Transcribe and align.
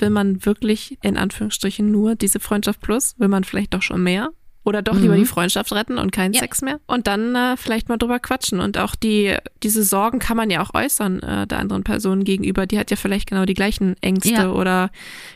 Will 0.00 0.10
man 0.10 0.44
wirklich 0.44 0.98
in 1.02 1.16
Anführungsstrichen 1.16 1.90
nur 1.90 2.14
diese 2.14 2.40
Freundschaft 2.40 2.80
plus? 2.80 3.14
Will 3.18 3.28
man 3.28 3.44
vielleicht 3.44 3.74
doch 3.74 3.82
schon 3.82 4.02
mehr? 4.02 4.30
Oder 4.64 4.82
doch 4.82 4.96
lieber 4.98 5.14
Mhm. 5.14 5.20
die 5.20 5.24
Freundschaft 5.24 5.72
retten 5.72 5.96
und 5.96 6.10
keinen 6.12 6.34
Ja. 6.34 6.40
Sex 6.40 6.60
mehr? 6.60 6.78
Und 6.86 7.06
dann 7.06 7.34
äh, 7.34 7.56
vielleicht 7.56 7.88
mal 7.88 7.96
drüber 7.96 8.18
quatschen. 8.18 8.60
Und 8.60 8.76
auch 8.76 8.94
die, 8.96 9.34
diese 9.62 9.82
Sorgen 9.82 10.18
kann 10.18 10.36
man 10.36 10.50
ja 10.50 10.60
auch 10.62 10.74
äußern 10.74 11.20
äh, 11.20 11.46
der 11.46 11.58
anderen 11.60 11.84
Person 11.84 12.22
gegenüber. 12.24 12.66
Die 12.66 12.78
hat 12.78 12.90
ja 12.90 12.96
vielleicht 12.98 13.30
genau 13.30 13.46
die 13.46 13.54
gleichen 13.54 13.96
Ängste 14.02 14.30
Ja. 14.32 14.50
oder 14.50 14.90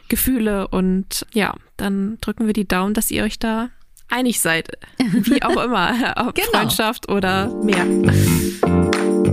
Gefühle. 0.09 0.69
Und 0.69 1.25
ja, 1.33 1.55
dann 1.79 2.19
drücken 2.21 2.47
wir 2.47 2.53
die 2.53 2.69
Daumen, 2.69 2.93
dass 2.93 3.11
ihr 3.11 3.23
euch 3.25 3.39
da 3.39 3.71
einig 4.11 4.39
seid. 4.41 4.69
Wie 4.99 5.43
auch 5.43 5.65
immer. 5.65 6.15
Ob 6.29 6.35
Genau. 6.35 6.49
Freundschaft 6.51 7.09
oder 7.09 7.47
mehr. 7.65 7.87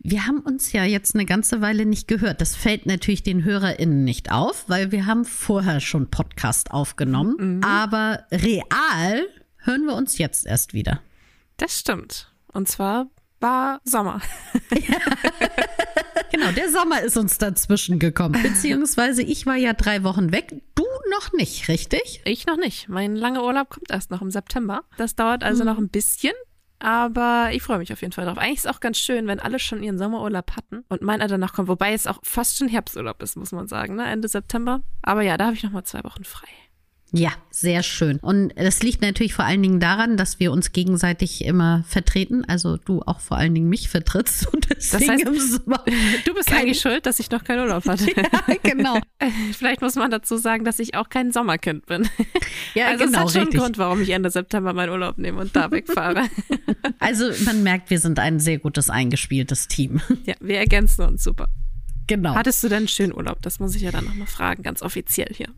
Wir 0.00 0.26
haben 0.26 0.40
uns 0.40 0.72
ja 0.72 0.84
jetzt 0.84 1.14
eine 1.14 1.24
ganze 1.24 1.60
Weile 1.60 1.84
nicht 1.84 2.06
gehört. 2.06 2.40
Das 2.40 2.54
fällt 2.54 2.86
natürlich 2.86 3.22
den 3.22 3.44
HörerInnen 3.44 4.04
nicht 4.04 4.30
auf, 4.30 4.68
weil 4.68 4.92
wir 4.92 5.06
haben 5.06 5.24
vorher 5.24 5.80
schon 5.80 6.08
Podcast 6.08 6.70
aufgenommen. 6.70 7.62
Aber 7.64 8.24
real 8.30 9.26
hören 9.58 9.84
wir 9.86 9.94
uns 9.94 10.18
jetzt 10.18 10.46
erst 10.46 10.72
wieder. 10.72 11.00
Das 11.56 11.78
stimmt. 11.78 12.32
Und 12.52 12.68
zwar 12.68 13.08
war 13.40 13.80
Sommer. 13.84 14.20
Genau, 16.30 16.52
der 16.52 16.70
Sommer 16.70 17.00
ist 17.00 17.16
uns 17.16 17.38
dazwischen 17.38 17.98
gekommen. 17.98 18.40
Beziehungsweise 18.42 19.22
ich 19.22 19.46
war 19.46 19.56
ja 19.56 19.72
drei 19.72 20.04
Wochen 20.04 20.30
weg, 20.30 20.54
du 20.74 20.84
noch 21.10 21.32
nicht, 21.32 21.68
richtig? 21.68 22.20
Ich 22.24 22.46
noch 22.46 22.56
nicht. 22.56 22.88
Mein 22.88 23.16
langer 23.16 23.42
Urlaub 23.42 23.70
kommt 23.70 23.90
erst 23.90 24.10
noch 24.10 24.22
im 24.22 24.30
September. 24.30 24.82
Das 24.98 25.16
dauert 25.16 25.42
also 25.42 25.64
noch 25.64 25.78
ein 25.78 25.88
bisschen. 25.88 26.32
Aber 26.80 27.50
ich 27.52 27.62
freue 27.62 27.78
mich 27.78 27.92
auf 27.92 28.00
jeden 28.02 28.12
Fall 28.12 28.24
drauf. 28.24 28.38
Eigentlich 28.38 28.58
ist 28.58 28.66
es 28.66 28.70
auch 28.74 28.80
ganz 28.80 28.98
schön, 28.98 29.26
wenn 29.26 29.40
alle 29.40 29.58
schon 29.58 29.82
ihren 29.82 29.98
Sommerurlaub 29.98 30.56
hatten 30.56 30.84
und 30.88 31.02
meiner 31.02 31.26
danach 31.26 31.52
kommt. 31.52 31.68
Wobei 31.68 31.92
es 31.92 32.06
auch 32.06 32.20
fast 32.22 32.56
schon 32.56 32.68
Herbsturlaub 32.68 33.20
ist, 33.22 33.36
muss 33.36 33.52
man 33.52 33.66
sagen, 33.66 33.96
ne? 33.96 34.06
Ende 34.06 34.28
September. 34.28 34.82
Aber 35.02 35.22
ja, 35.22 35.36
da 35.36 35.46
habe 35.46 35.54
ich 35.54 35.64
noch 35.64 35.72
mal 35.72 35.84
zwei 35.84 36.04
Wochen 36.04 36.24
frei. 36.24 36.48
Ja, 37.10 37.32
sehr 37.50 37.82
schön. 37.82 38.18
Und 38.18 38.52
das 38.54 38.82
liegt 38.82 39.00
natürlich 39.00 39.32
vor 39.32 39.46
allen 39.46 39.62
Dingen 39.62 39.80
daran, 39.80 40.18
dass 40.18 40.40
wir 40.40 40.52
uns 40.52 40.72
gegenseitig 40.72 41.42
immer 41.42 41.82
vertreten. 41.88 42.44
Also 42.46 42.76
du 42.76 43.00
auch 43.00 43.20
vor 43.20 43.38
allen 43.38 43.54
Dingen 43.54 43.70
mich 43.70 43.88
vertrittst. 43.88 44.46
Und 44.52 44.68
deswegen 44.68 45.10
heißt, 45.12 45.22
im 45.24 45.38
Sommer 45.40 45.82
Du 46.26 46.34
bist 46.34 46.48
Kein- 46.48 46.58
eigentlich 46.62 46.80
schuld, 46.80 47.06
dass 47.06 47.18
ich 47.18 47.30
noch 47.30 47.44
keinen 47.44 47.60
Urlaub 47.60 47.86
hatte. 47.86 48.06
ja, 48.16 48.54
genau. 48.62 48.98
Vielleicht 49.56 49.80
muss 49.80 49.94
man 49.94 50.10
dazu 50.10 50.36
sagen, 50.36 50.64
dass 50.66 50.78
ich 50.78 50.96
auch 50.96 51.08
kein 51.08 51.32
Sommerkind 51.32 51.86
bin. 51.86 52.06
Ja, 52.74 52.88
also 52.88 53.06
genau, 53.06 53.18
es 53.20 53.24
hat 53.24 53.30
schon 53.30 53.36
einen 53.40 53.46
richtig. 53.46 53.60
Grund, 53.62 53.78
warum 53.78 54.02
ich 54.02 54.10
Ende 54.10 54.30
September 54.30 54.74
meinen 54.74 54.90
Urlaub 54.90 55.16
nehme 55.16 55.40
und 55.40 55.56
da 55.56 55.70
wegfahre. 55.70 56.24
Also 56.98 57.30
man 57.46 57.62
merkt, 57.62 57.88
wir 57.88 58.00
sind 58.00 58.18
ein 58.18 58.38
sehr 58.38 58.58
gutes 58.58 58.90
eingespieltes 58.90 59.66
Team. 59.68 60.02
ja, 60.26 60.34
wir 60.40 60.58
ergänzen 60.58 61.06
uns 61.06 61.24
super. 61.24 61.48
Genau. 62.06 62.34
Hattest 62.34 62.62
du 62.62 62.68
denn 62.68 62.78
einen 62.78 62.88
schönen 62.88 63.14
Urlaub? 63.14 63.40
Das 63.40 63.60
muss 63.60 63.74
ich 63.74 63.82
ja 63.82 63.92
dann 63.92 64.04
nochmal 64.04 64.26
fragen, 64.26 64.62
ganz 64.62 64.82
offiziell 64.82 65.30
hier. 65.32 65.48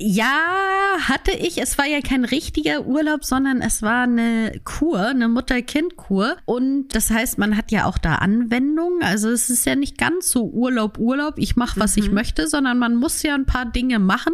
Ja, 0.00 0.96
hatte 1.08 1.32
ich. 1.32 1.60
Es 1.60 1.76
war 1.76 1.86
ja 1.86 2.00
kein 2.00 2.24
richtiger 2.24 2.86
Urlaub, 2.86 3.24
sondern 3.24 3.60
es 3.60 3.82
war 3.82 4.04
eine 4.04 4.60
Kur, 4.62 5.08
eine 5.08 5.26
Mutter-Kind-Kur. 5.28 6.36
Und 6.44 6.88
das 6.94 7.10
heißt, 7.10 7.36
man 7.38 7.56
hat 7.56 7.72
ja 7.72 7.84
auch 7.84 7.98
da 7.98 8.16
Anwendungen. 8.16 9.02
Also 9.02 9.28
es 9.28 9.50
ist 9.50 9.66
ja 9.66 9.74
nicht 9.74 9.98
ganz 9.98 10.30
so 10.30 10.44
Urlaub, 10.44 10.98
Urlaub, 10.98 11.34
ich 11.36 11.56
mache, 11.56 11.80
was 11.80 11.96
ich 11.96 12.12
möchte, 12.12 12.46
sondern 12.46 12.78
man 12.78 12.94
muss 12.94 13.22
ja 13.24 13.34
ein 13.34 13.46
paar 13.46 13.66
Dinge 13.66 13.98
machen. 13.98 14.32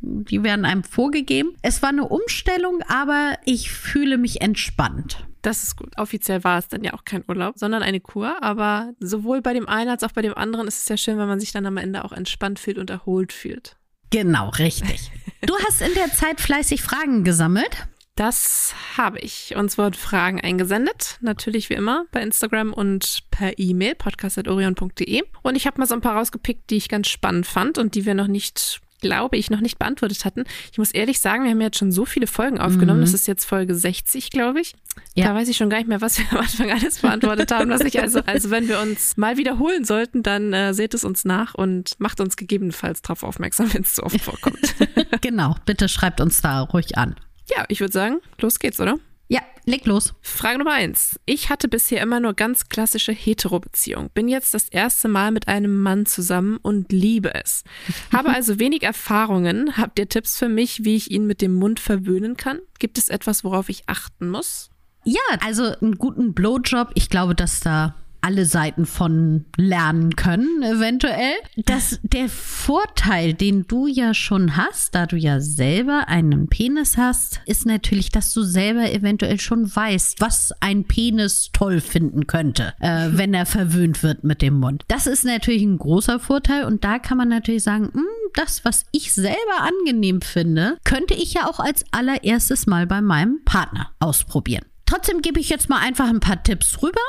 Die 0.00 0.42
werden 0.42 0.64
einem 0.64 0.82
vorgegeben. 0.82 1.54
Es 1.62 1.80
war 1.80 1.90
eine 1.90 2.08
Umstellung, 2.08 2.82
aber 2.88 3.38
ich 3.44 3.70
fühle 3.70 4.18
mich 4.18 4.42
entspannt. 4.42 5.26
Das 5.42 5.62
ist 5.62 5.76
gut. 5.76 5.96
Offiziell 5.96 6.42
war 6.42 6.58
es 6.58 6.68
dann 6.68 6.82
ja 6.82 6.92
auch 6.92 7.04
kein 7.04 7.22
Urlaub, 7.28 7.54
sondern 7.56 7.82
eine 7.82 8.00
Kur. 8.00 8.42
Aber 8.42 8.92
sowohl 8.98 9.42
bei 9.42 9.52
dem 9.52 9.68
einen 9.68 9.90
als 9.90 10.02
auch 10.02 10.12
bei 10.12 10.22
dem 10.22 10.34
anderen 10.34 10.66
ist 10.66 10.82
es 10.82 10.88
ja 10.88 10.96
schön, 10.96 11.18
wenn 11.18 11.28
man 11.28 11.38
sich 11.38 11.52
dann 11.52 11.66
am 11.66 11.76
Ende 11.76 12.04
auch 12.04 12.12
entspannt 12.12 12.58
fühlt 12.58 12.78
und 12.78 12.90
erholt 12.90 13.32
fühlt. 13.32 13.76
Genau, 14.14 14.50
richtig. 14.50 15.10
Du 15.40 15.54
hast 15.58 15.82
in 15.82 15.92
der 15.92 16.10
Zeit 16.10 16.40
fleißig 16.40 16.80
Fragen 16.80 17.22
gesammelt. 17.22 17.86
Das 18.16 18.74
habe 18.96 19.18
ich. 19.18 19.54
Uns 19.56 19.76
wurden 19.76 19.92
Fragen 19.92 20.40
eingesendet. 20.40 21.18
Natürlich 21.20 21.68
wie 21.68 21.74
immer 21.74 22.06
bei 22.12 22.22
Instagram 22.22 22.72
und 22.72 23.24
per 23.30 23.58
E-Mail, 23.58 23.94
podcast.orion.de. 23.94 25.22
Und 25.42 25.56
ich 25.56 25.66
habe 25.66 25.78
mal 25.78 25.86
so 25.86 25.94
ein 25.94 26.00
paar 26.00 26.16
rausgepickt, 26.16 26.70
die 26.70 26.76
ich 26.76 26.88
ganz 26.88 27.08
spannend 27.08 27.46
fand 27.46 27.76
und 27.76 27.94
die 27.94 28.06
wir 28.06 28.14
noch 28.14 28.26
nicht, 28.26 28.80
glaube 29.00 29.36
ich, 29.36 29.50
noch 29.50 29.60
nicht 29.60 29.78
beantwortet 29.78 30.24
hatten. 30.24 30.44
Ich 30.72 30.78
muss 30.78 30.90
ehrlich 30.90 31.20
sagen, 31.20 31.44
wir 31.44 31.50
haben 31.50 31.60
jetzt 31.60 31.78
schon 31.78 31.92
so 31.92 32.04
viele 32.04 32.26
Folgen 32.26 32.58
aufgenommen. 32.58 33.00
Das 33.02 33.12
ist 33.12 33.26
jetzt 33.26 33.44
Folge 33.44 33.74
60, 33.74 34.30
glaube 34.30 34.60
ich. 34.60 34.74
Ja. 35.14 35.26
Da 35.28 35.34
weiß 35.34 35.48
ich 35.48 35.56
schon 35.56 35.68
gar 35.68 35.78
nicht 35.78 35.88
mehr, 35.88 36.00
was 36.00 36.18
wir 36.18 36.24
am 36.32 36.38
Anfang 36.38 36.70
alles 36.70 37.00
beantwortet 37.00 37.52
haben. 37.52 37.68
Dass 37.68 37.82
ich 37.82 38.00
also, 38.00 38.20
also 38.24 38.50
wenn 38.50 38.68
wir 38.68 38.80
uns 38.80 39.16
mal 39.16 39.36
wiederholen 39.36 39.84
sollten, 39.84 40.22
dann 40.22 40.52
äh, 40.52 40.72
seht 40.72 40.94
es 40.94 41.04
uns 41.04 41.24
nach 41.24 41.54
und 41.54 41.98
macht 41.98 42.20
uns 42.20 42.36
gegebenenfalls 42.36 43.02
darauf 43.02 43.22
aufmerksam, 43.24 43.72
wenn 43.74 43.82
es 43.82 43.94
zu 43.94 44.02
oft 44.02 44.20
vorkommt. 44.20 44.74
Genau, 45.20 45.54
bitte 45.64 45.88
schreibt 45.88 46.20
uns 46.20 46.42
da 46.42 46.60
ruhig 46.60 46.98
an. 46.98 47.14
ja, 47.48 47.64
ich 47.68 47.80
würde 47.80 47.92
sagen, 47.92 48.20
los 48.40 48.58
geht's, 48.58 48.80
oder? 48.80 48.98
Ja, 49.28 49.40
leg 49.64 49.86
los. 49.86 50.14
Frage 50.20 50.58
Nummer 50.58 50.72
eins. 50.72 51.18
Ich 51.24 51.48
hatte 51.48 51.68
bisher 51.68 52.02
immer 52.02 52.20
nur 52.20 52.34
ganz 52.34 52.68
klassische 52.68 53.12
Hetero-Beziehungen. 53.12 54.10
Bin 54.12 54.28
jetzt 54.28 54.54
das 54.54 54.68
erste 54.68 55.08
Mal 55.08 55.30
mit 55.30 55.48
einem 55.48 55.80
Mann 55.80 56.06
zusammen 56.06 56.58
und 56.58 56.92
liebe 56.92 57.34
es. 57.34 57.64
Habe 58.12 58.28
also 58.34 58.58
wenig 58.58 58.82
Erfahrungen. 58.82 59.76
Habt 59.76 59.98
ihr 59.98 60.08
Tipps 60.08 60.38
für 60.38 60.48
mich, 60.48 60.84
wie 60.84 60.96
ich 60.96 61.10
ihn 61.10 61.26
mit 61.26 61.40
dem 61.40 61.54
Mund 61.54 61.80
verwöhnen 61.80 62.36
kann? 62.36 62.58
Gibt 62.78 62.98
es 62.98 63.08
etwas, 63.08 63.44
worauf 63.44 63.68
ich 63.68 63.88
achten 63.88 64.28
muss? 64.28 64.70
Ja, 65.04 65.20
also 65.40 65.64
einen 65.64 65.96
guten 65.96 66.34
Blowjob, 66.34 66.90
ich 66.94 67.10
glaube, 67.10 67.34
dass 67.34 67.60
da 67.60 67.94
alle 68.24 68.46
Seiten 68.46 68.86
von 68.86 69.44
lernen 69.58 70.16
können, 70.16 70.62
eventuell. 70.62 71.34
Das, 71.56 72.00
der 72.02 72.30
Vorteil, 72.30 73.34
den 73.34 73.66
du 73.66 73.86
ja 73.86 74.14
schon 74.14 74.56
hast, 74.56 74.94
da 74.94 75.04
du 75.04 75.16
ja 75.16 75.40
selber 75.40 76.08
einen 76.08 76.48
Penis 76.48 76.96
hast, 76.96 77.42
ist 77.44 77.66
natürlich, 77.66 78.08
dass 78.08 78.32
du 78.32 78.42
selber 78.42 78.90
eventuell 78.90 79.38
schon 79.38 79.74
weißt, 79.74 80.22
was 80.22 80.52
ein 80.60 80.84
Penis 80.84 81.50
toll 81.52 81.82
finden 81.82 82.26
könnte, 82.26 82.72
äh, 82.80 83.10
wenn 83.12 83.34
er 83.34 83.44
verwöhnt 83.44 84.02
wird 84.02 84.24
mit 84.24 84.40
dem 84.40 84.54
Mund. 84.54 84.84
Das 84.88 85.06
ist 85.06 85.26
natürlich 85.26 85.62
ein 85.62 85.76
großer 85.76 86.18
Vorteil 86.18 86.64
und 86.64 86.82
da 86.82 86.98
kann 86.98 87.18
man 87.18 87.28
natürlich 87.28 87.62
sagen, 87.62 87.90
"Hm, 87.92 88.06
das, 88.32 88.64
was 88.64 88.86
ich 88.90 89.12
selber 89.12 89.36
angenehm 89.60 90.22
finde, 90.22 90.78
könnte 90.84 91.12
ich 91.12 91.34
ja 91.34 91.46
auch 91.46 91.60
als 91.60 91.84
allererstes 91.90 92.66
mal 92.66 92.86
bei 92.86 93.02
meinem 93.02 93.44
Partner 93.44 93.90
ausprobieren. 94.00 94.64
Trotzdem 94.86 95.22
gebe 95.22 95.40
ich 95.40 95.48
jetzt 95.48 95.68
mal 95.68 95.80
einfach 95.80 96.08
ein 96.08 96.20
paar 96.20 96.42
Tipps 96.42 96.82
rüber. 96.82 97.00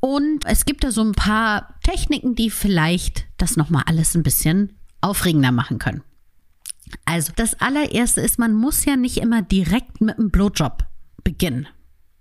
Und 0.00 0.46
es 0.46 0.64
gibt 0.64 0.82
da 0.82 0.90
so 0.90 1.02
ein 1.02 1.12
paar 1.12 1.74
Techniken, 1.82 2.34
die 2.34 2.50
vielleicht 2.50 3.26
das 3.36 3.56
nochmal 3.56 3.84
alles 3.86 4.14
ein 4.14 4.22
bisschen 4.22 4.78
aufregender 5.02 5.52
machen 5.52 5.78
können. 5.78 6.02
Also, 7.04 7.32
das 7.36 7.60
allererste 7.60 8.20
ist, 8.20 8.38
man 8.38 8.54
muss 8.54 8.84
ja 8.84 8.96
nicht 8.96 9.18
immer 9.18 9.42
direkt 9.42 10.00
mit 10.00 10.18
einem 10.18 10.30
Blowjob 10.30 10.84
beginnen. 11.22 11.68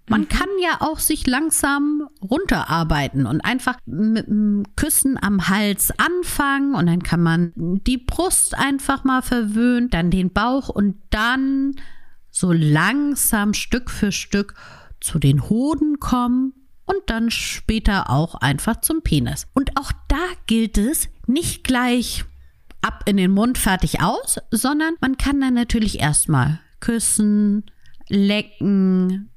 Man 0.10 0.28
kann 0.28 0.50
ja 0.60 0.78
auch 0.80 0.98
sich 0.98 1.28
langsam 1.28 2.08
runterarbeiten 2.22 3.28
und 3.28 3.42
einfach 3.42 3.78
mit 3.86 4.28
dem 4.28 4.64
Küssen 4.76 5.22
am 5.22 5.48
Hals 5.50 5.94
anfangen 6.00 6.74
und 6.74 6.88
dann 6.88 7.04
kann 7.04 7.22
man 7.22 7.54
die 7.56 8.00
Brust 8.00 8.58
einfach 8.58 9.04
mal 9.04 9.22
verwöhnen, 9.22 9.92
dann 9.92 10.10
den 10.10 10.34
Bauch 10.34 10.68
und 10.68 10.96
dann 11.12 11.76
so 12.32 12.52
langsam 12.52 13.54
Stück 13.54 13.92
für 13.92 14.12
Stück 14.12 14.56
zu 15.00 15.20
den 15.20 15.48
Hoden 15.48 16.00
kommen 16.00 16.54
und 16.90 17.02
dann 17.08 17.30
später 17.30 18.10
auch 18.10 18.36
einfach 18.36 18.82
zum 18.82 19.02
Penis. 19.02 19.48
Und 19.54 19.78
auch 19.78 19.92
da 20.08 20.26
gilt 20.48 20.78
es, 20.78 21.08
nicht 21.28 21.64
gleich 21.64 22.26
ab 22.82 23.04
in 23.06 23.18
den 23.18 23.32
Mund, 23.32 23.58
fertig 23.58 24.02
aus, 24.02 24.40
sondern 24.52 24.96
man 25.00 25.18
kann 25.18 25.40
dann 25.40 25.54
natürlich 25.54 26.00
erstmal 26.00 26.60
küssen, 26.80 27.66
lecken, 28.08 29.30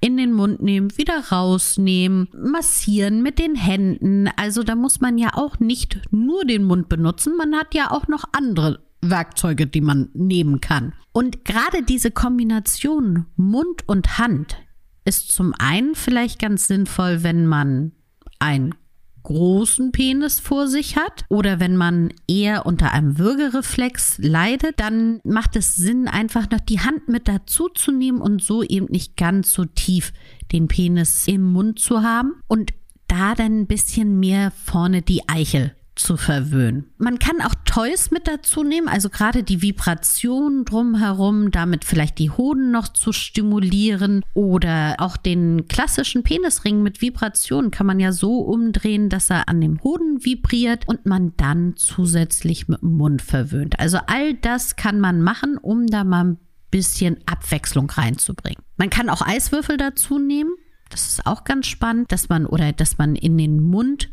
in 0.00 0.16
den 0.16 0.32
Mund 0.32 0.62
nehmen, 0.62 0.96
wieder 0.96 1.30
rausnehmen, 1.30 2.28
massieren 2.36 3.22
mit 3.22 3.38
den 3.38 3.54
Händen. 3.54 4.28
Also 4.36 4.62
da 4.62 4.74
muss 4.74 5.00
man 5.00 5.18
ja 5.18 5.30
auch 5.34 5.60
nicht 5.60 6.00
nur 6.10 6.44
den 6.44 6.64
Mund 6.64 6.88
benutzen, 6.88 7.36
man 7.36 7.54
hat 7.54 7.74
ja 7.74 7.90
auch 7.90 8.08
noch 8.08 8.24
andere 8.32 8.80
Werkzeuge, 9.00 9.66
die 9.66 9.80
man 9.80 10.10
nehmen 10.14 10.60
kann. 10.60 10.92
Und 11.12 11.44
gerade 11.44 11.82
diese 11.82 12.10
Kombination 12.10 13.26
Mund 13.36 13.88
und 13.88 14.18
Hand 14.18 14.56
ist 15.04 15.32
zum 15.32 15.54
einen 15.58 15.94
vielleicht 15.94 16.38
ganz 16.38 16.66
sinnvoll, 16.66 17.22
wenn 17.22 17.46
man 17.46 17.92
ein 18.38 18.74
großen 19.22 19.92
Penis 19.92 20.40
vor 20.40 20.66
sich 20.66 20.96
hat 20.96 21.24
oder 21.28 21.60
wenn 21.60 21.76
man 21.76 22.12
eher 22.26 22.66
unter 22.66 22.92
einem 22.92 23.18
Würgereflex 23.18 24.18
leidet, 24.18 24.80
dann 24.80 25.20
macht 25.24 25.56
es 25.56 25.76
Sinn, 25.76 26.08
einfach 26.08 26.50
noch 26.50 26.60
die 26.60 26.80
Hand 26.80 27.08
mit 27.08 27.28
dazu 27.28 27.68
zu 27.68 27.92
nehmen 27.92 28.20
und 28.20 28.42
so 28.42 28.62
eben 28.62 28.86
nicht 28.86 29.16
ganz 29.16 29.52
so 29.52 29.64
tief 29.64 30.12
den 30.50 30.68
Penis 30.68 31.28
im 31.28 31.52
Mund 31.52 31.78
zu 31.78 32.02
haben 32.02 32.34
und 32.48 32.72
da 33.06 33.34
dann 33.34 33.60
ein 33.60 33.66
bisschen 33.66 34.18
mehr 34.18 34.50
vorne 34.50 35.02
die 35.02 35.28
Eichel 35.28 35.74
zu 35.94 36.16
verwöhnen. 36.16 36.86
Man 36.96 37.18
kann 37.18 37.40
auch 37.42 37.54
Toys 37.64 38.10
mit 38.10 38.26
dazu 38.26 38.64
nehmen, 38.64 38.88
also 38.88 39.10
gerade 39.10 39.42
die 39.42 39.60
Vibration 39.60 40.64
drumherum, 40.64 41.50
damit 41.50 41.84
vielleicht 41.84 42.18
die 42.18 42.30
Hoden 42.30 42.70
noch 42.70 42.88
zu 42.88 43.12
stimulieren 43.12 44.22
oder 44.32 44.96
auch 44.98 45.16
den 45.16 45.68
klassischen 45.68 46.22
Penisring 46.22 46.82
mit 46.82 47.02
Vibration 47.02 47.70
kann 47.70 47.86
man 47.86 48.00
ja 48.00 48.12
so 48.12 48.38
umdrehen, 48.40 49.10
dass 49.10 49.30
er 49.30 49.48
an 49.48 49.60
dem 49.60 49.82
Hoden 49.82 50.24
vibriert 50.24 50.88
und 50.88 51.04
man 51.04 51.34
dann 51.36 51.74
zusätzlich 51.76 52.68
mit 52.68 52.80
dem 52.80 52.96
Mund 52.96 53.20
verwöhnt. 53.20 53.78
Also 53.78 53.98
all 54.06 54.34
das 54.34 54.76
kann 54.76 54.98
man 54.98 55.20
machen, 55.20 55.58
um 55.58 55.86
da 55.86 56.04
mal 56.04 56.24
ein 56.24 56.38
bisschen 56.70 57.18
Abwechslung 57.26 57.90
reinzubringen. 57.90 58.62
Man 58.76 58.90
kann 58.90 59.10
auch 59.10 59.22
Eiswürfel 59.22 59.76
dazu 59.76 60.18
nehmen. 60.18 60.52
Das 60.88 61.06
ist 61.06 61.26
auch 61.26 61.44
ganz 61.44 61.66
spannend, 61.66 62.12
dass 62.12 62.28
man 62.28 62.46
oder 62.46 62.72
dass 62.72 62.98
man 62.98 63.14
in 63.14 63.38
den 63.38 63.62
Mund 63.62 64.08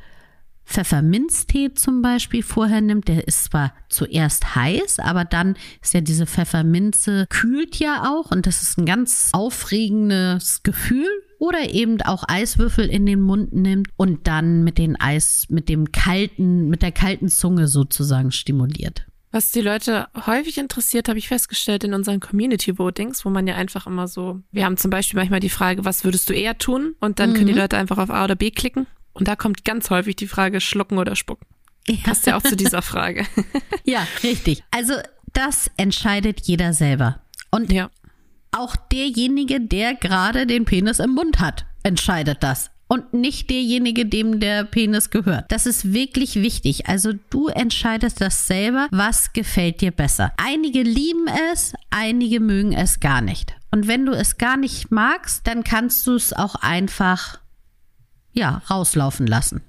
Pfefferminztee 0.70 1.74
zum 1.74 2.04
Beispiel 2.04 2.44
vorher 2.44 2.80
nimmt, 2.80 3.08
der 3.08 3.28
ist 3.28 3.46
zwar 3.46 3.74
zuerst 3.90 4.56
heiß, 4.56 5.00
aber 5.00 5.26
dann 5.26 5.56
ist 5.82 5.96
ja 5.96 6.02
diese 6.02 6.28
Pfefferminze 6.28 7.26
kühlt 7.30 7.78
ja 7.78 8.04
auch 8.08 8.30
und 8.30 8.46
das 8.46 8.62
ist 8.62 8.78
ein 8.78 8.86
ganz 8.86 9.30
aufregendes 9.34 10.64
Gefühl. 10.64 11.10
Oder 11.40 11.74
eben 11.74 12.02
auch 12.02 12.26
Eiswürfel 12.28 12.90
in 12.90 13.06
den 13.06 13.22
Mund 13.22 13.54
nimmt 13.54 13.88
und 13.96 14.28
dann 14.28 14.66
mit 14.66 14.78
den 14.78 15.00
Eis, 15.00 15.46
mit 15.48 15.70
dem 15.70 15.94
kalten, 15.94 16.68
mit 16.68 16.82
der 16.82 16.92
kalten 16.92 17.30
Zunge 17.30 17.70
sozusagen 17.70 18.34
stimuliert. 18.34 19.06
Was 19.32 19.52
die 19.52 19.62
Leute 19.62 20.08
häufig 20.26 20.58
interessiert, 20.58 21.08
habe 21.08 21.18
ich 21.18 21.30
festgestellt 21.30 21.86
in 21.86 21.94
unseren 21.94 22.20
Community 22.20 22.78
Votings, 22.78 23.24
wo 23.24 23.30
man 23.30 23.48
ja 23.48 23.56
einfach 23.56 23.88
immer 23.88 24.10
so, 24.10 24.42
wir 24.52 24.66
haben 24.66 24.76
zum 24.76 24.92
Beispiel 24.92 25.18
manchmal 25.18 25.40
die 25.40 25.50
Frage, 25.50 25.86
was 25.86 26.04
würdest 26.04 26.30
du 26.30 26.34
eher 26.34 26.58
tun? 26.58 26.96
Und 27.00 27.20
dann 27.20 27.30
mhm. 27.30 27.34
können 27.36 27.48
die 27.48 27.54
mhm. 27.54 27.60
Leute 27.60 27.78
einfach 27.78 28.00
auf 28.00 28.10
A 28.10 28.26
oder 28.26 28.36
B 28.36 28.52
klicken 28.52 28.86
und 29.14 29.28
da 29.28 29.36
kommt 29.36 29.66
ganz 29.66 29.90
häufig 29.90 30.16
die 30.16 30.28
Frage, 30.28 30.62
schlucken 30.62 30.98
oder 30.98 31.16
spucken. 31.16 31.46
Ja. 31.88 31.98
Passt 32.04 32.28
ja 32.28 32.38
auch 32.38 32.44
zu 32.44 32.56
dieser 32.56 32.82
Frage. 32.82 33.26
ja, 33.84 34.06
richtig. 34.24 34.64
Also 34.72 34.94
das 35.34 35.72
entscheidet 35.78 36.42
jeder 36.42 36.74
selber. 36.74 37.22
Und 37.52 37.72
ja. 37.72 37.90
auch 38.52 38.76
derjenige, 38.76 39.60
der 39.60 39.96
gerade 39.96 40.46
den 40.46 40.66
Penis 40.66 41.00
im 41.00 41.12
Mund 41.12 41.40
hat, 41.40 41.66
entscheidet 41.84 42.44
das. 42.44 42.72
Und 42.92 43.14
nicht 43.14 43.52
derjenige, 43.52 44.08
dem 44.08 44.40
der 44.40 44.64
Penis 44.64 45.12
gehört. 45.12 45.52
Das 45.52 45.68
ist 45.68 45.94
wirklich 45.94 46.36
wichtig. 46.38 46.88
Also 46.88 47.14
du 47.30 47.48
entscheidest 47.48 48.20
das 48.20 48.48
selber, 48.48 48.88
was 48.90 49.32
gefällt 49.34 49.82
dir 49.82 49.92
besser. 49.92 50.34
Einige 50.38 50.82
lieben 50.82 51.28
es, 51.52 51.74
einige 51.92 52.40
mögen 52.40 52.74
es 52.74 53.00
gar 53.00 53.22
nicht. 53.22 53.54
Und 53.70 53.88
wenn 53.88 54.08
du 54.08 54.14
es 54.14 54.40
gar 54.40 54.58
nicht 54.58 54.90
magst, 54.90 55.46
dann 55.46 55.64
kannst 55.64 56.08
du 56.08 56.16
es 56.16 56.34
auch 56.34 56.56
einfach 56.56 57.40
ja, 58.34 58.62
rauslaufen 58.70 59.28
lassen. 59.28 59.62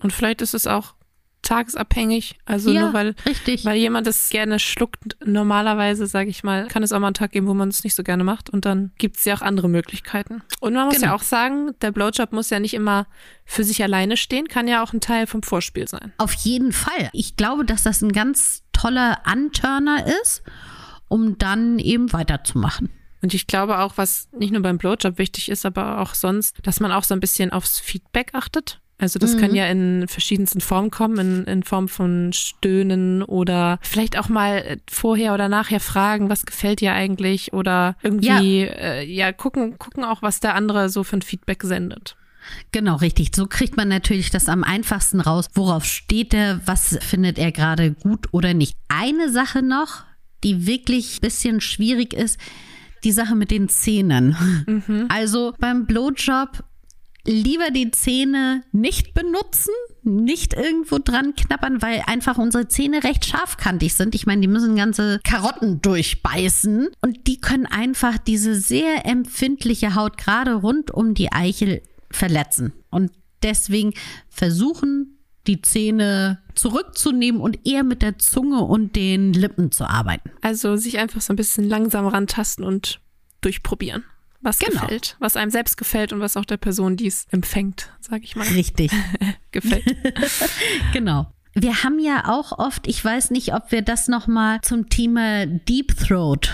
Und 0.00 0.12
vielleicht 0.12 0.42
ist 0.42 0.54
es 0.54 0.66
auch 0.66 0.94
tagesabhängig. 1.42 2.36
Also 2.44 2.70
ja, 2.70 2.82
nur 2.82 2.92
weil, 2.92 3.14
richtig. 3.26 3.64
weil 3.64 3.76
jemand 3.76 4.06
es 4.06 4.30
gerne 4.30 4.58
schluckt, 4.58 5.16
normalerweise, 5.24 6.06
sage 6.06 6.30
ich 6.30 6.44
mal, 6.44 6.68
kann 6.68 6.82
es 6.82 6.92
auch 6.92 7.00
mal 7.00 7.08
einen 7.08 7.14
Tag 7.14 7.32
geben, 7.32 7.48
wo 7.48 7.54
man 7.54 7.68
es 7.68 7.84
nicht 7.84 7.94
so 7.94 8.02
gerne 8.02 8.24
macht. 8.24 8.48
Und 8.48 8.64
dann 8.64 8.92
gibt 8.98 9.16
es 9.16 9.24
ja 9.24 9.34
auch 9.34 9.42
andere 9.42 9.68
Möglichkeiten. 9.68 10.42
Und 10.60 10.74
man 10.74 10.86
muss 10.86 10.96
genau. 10.96 11.08
ja 11.08 11.14
auch 11.14 11.22
sagen, 11.22 11.72
der 11.82 11.90
Blowjob 11.90 12.32
muss 12.32 12.50
ja 12.50 12.60
nicht 12.60 12.74
immer 12.74 13.06
für 13.44 13.64
sich 13.64 13.82
alleine 13.82 14.16
stehen, 14.16 14.48
kann 14.48 14.68
ja 14.68 14.82
auch 14.82 14.92
ein 14.92 15.00
Teil 15.00 15.26
vom 15.26 15.42
Vorspiel 15.42 15.88
sein. 15.88 16.12
Auf 16.18 16.32
jeden 16.32 16.72
Fall. 16.72 17.10
Ich 17.12 17.36
glaube, 17.36 17.64
dass 17.64 17.82
das 17.82 18.02
ein 18.02 18.12
ganz 18.12 18.62
toller 18.72 19.26
Anturner 19.26 20.06
ist, 20.22 20.42
um 21.08 21.38
dann 21.38 21.78
eben 21.78 22.12
weiterzumachen. 22.12 22.90
Und 23.22 23.34
ich 23.34 23.46
glaube 23.46 23.78
auch, 23.78 23.96
was 23.96 24.28
nicht 24.36 24.52
nur 24.52 24.62
beim 24.62 24.78
Blowjob 24.78 25.18
wichtig 25.18 25.48
ist, 25.48 25.64
aber 25.64 26.00
auch 26.00 26.14
sonst, 26.14 26.56
dass 26.64 26.80
man 26.80 26.92
auch 26.92 27.04
so 27.04 27.14
ein 27.14 27.20
bisschen 27.20 27.52
aufs 27.52 27.78
Feedback 27.78 28.30
achtet. 28.34 28.80
Also 28.98 29.18
das 29.18 29.34
mhm. 29.34 29.40
kann 29.40 29.54
ja 29.54 29.66
in 29.66 30.06
verschiedensten 30.06 30.60
Formen 30.60 30.90
kommen, 30.90 31.18
in, 31.18 31.44
in 31.44 31.62
Form 31.64 31.88
von 31.88 32.32
Stöhnen 32.32 33.22
oder 33.22 33.78
vielleicht 33.82 34.16
auch 34.16 34.28
mal 34.28 34.78
vorher 34.88 35.34
oder 35.34 35.48
nachher 35.48 35.80
fragen, 35.80 36.30
was 36.30 36.46
gefällt 36.46 36.80
dir 36.80 36.92
eigentlich 36.92 37.52
oder 37.52 37.96
irgendwie 38.02 38.60
ja, 38.60 38.70
äh, 38.70 39.04
ja 39.04 39.32
gucken, 39.32 39.76
gucken 39.78 40.04
auch, 40.04 40.22
was 40.22 40.38
der 40.38 40.54
andere 40.54 40.88
so 40.88 41.02
für 41.02 41.16
ein 41.16 41.22
Feedback 41.22 41.64
sendet. 41.64 42.16
Genau, 42.70 42.96
richtig. 42.96 43.34
So 43.34 43.46
kriegt 43.46 43.76
man 43.76 43.88
natürlich 43.88 44.30
das 44.30 44.48
am 44.48 44.64
einfachsten 44.64 45.20
raus. 45.20 45.46
Worauf 45.54 45.84
steht 45.84 46.34
er? 46.34 46.60
Was 46.64 46.98
findet 47.00 47.38
er 47.38 47.52
gerade 47.52 47.92
gut 47.92 48.28
oder 48.32 48.54
nicht? 48.54 48.76
Eine 48.88 49.30
Sache 49.30 49.62
noch, 49.62 50.04
die 50.44 50.66
wirklich 50.66 51.16
ein 51.16 51.20
bisschen 51.20 51.60
schwierig 51.60 52.14
ist, 52.14 52.38
die 53.04 53.12
Sache 53.12 53.34
mit 53.34 53.50
den 53.50 53.68
Zähnen. 53.68 54.36
Mhm. 54.66 55.06
Also 55.08 55.54
beim 55.58 55.86
Blowjob 55.86 56.64
lieber 57.24 57.70
die 57.70 57.90
Zähne 57.90 58.62
nicht 58.72 59.14
benutzen, 59.14 59.72
nicht 60.02 60.54
irgendwo 60.54 60.98
dran 60.98 61.34
knappern, 61.36 61.80
weil 61.80 62.02
einfach 62.06 62.38
unsere 62.38 62.68
Zähne 62.68 63.04
recht 63.04 63.24
scharfkantig 63.24 63.94
sind. 63.94 64.14
Ich 64.14 64.26
meine, 64.26 64.40
die 64.40 64.48
müssen 64.48 64.74
ganze 64.76 65.20
Karotten 65.22 65.80
durchbeißen 65.80 66.88
und 67.00 67.26
die 67.26 67.40
können 67.40 67.66
einfach 67.66 68.18
diese 68.18 68.54
sehr 68.54 69.06
empfindliche 69.06 69.94
Haut 69.94 70.16
gerade 70.16 70.54
rund 70.54 70.90
um 70.90 71.14
die 71.14 71.32
Eichel 71.32 71.82
verletzen. 72.10 72.72
Und 72.90 73.12
deswegen 73.42 73.94
versuchen 74.28 75.18
die 75.46 75.62
Zähne 75.62 76.40
zurückzunehmen 76.54 77.40
und 77.40 77.66
eher 77.66 77.82
mit 77.82 78.02
der 78.02 78.18
Zunge 78.18 78.62
und 78.62 78.94
den 78.96 79.32
Lippen 79.32 79.72
zu 79.72 79.84
arbeiten. 79.84 80.30
Also 80.40 80.76
sich 80.76 80.98
einfach 80.98 81.20
so 81.20 81.32
ein 81.32 81.36
bisschen 81.36 81.68
langsam 81.68 82.06
rantasten 82.06 82.64
und 82.64 83.00
durchprobieren, 83.40 84.04
was 84.40 84.58
genau. 84.58 84.82
gefällt, 84.82 85.16
was 85.18 85.36
einem 85.36 85.50
selbst 85.50 85.76
gefällt 85.76 86.12
und 86.12 86.20
was 86.20 86.36
auch 86.36 86.44
der 86.44 86.58
Person, 86.58 86.96
die 86.96 87.06
es 87.06 87.26
empfängt, 87.30 87.90
sage 88.00 88.24
ich 88.24 88.36
mal. 88.36 88.46
Richtig. 88.46 88.92
gefällt. 89.50 89.84
genau. 90.92 91.32
Wir 91.54 91.82
haben 91.82 91.98
ja 91.98 92.28
auch 92.28 92.58
oft, 92.58 92.86
ich 92.86 93.04
weiß 93.04 93.30
nicht, 93.30 93.54
ob 93.54 93.72
wir 93.72 93.82
das 93.82 94.08
noch 94.08 94.26
mal 94.26 94.60
zum 94.62 94.88
Thema 94.88 95.46
Deep 95.46 95.96
Throat 95.96 96.50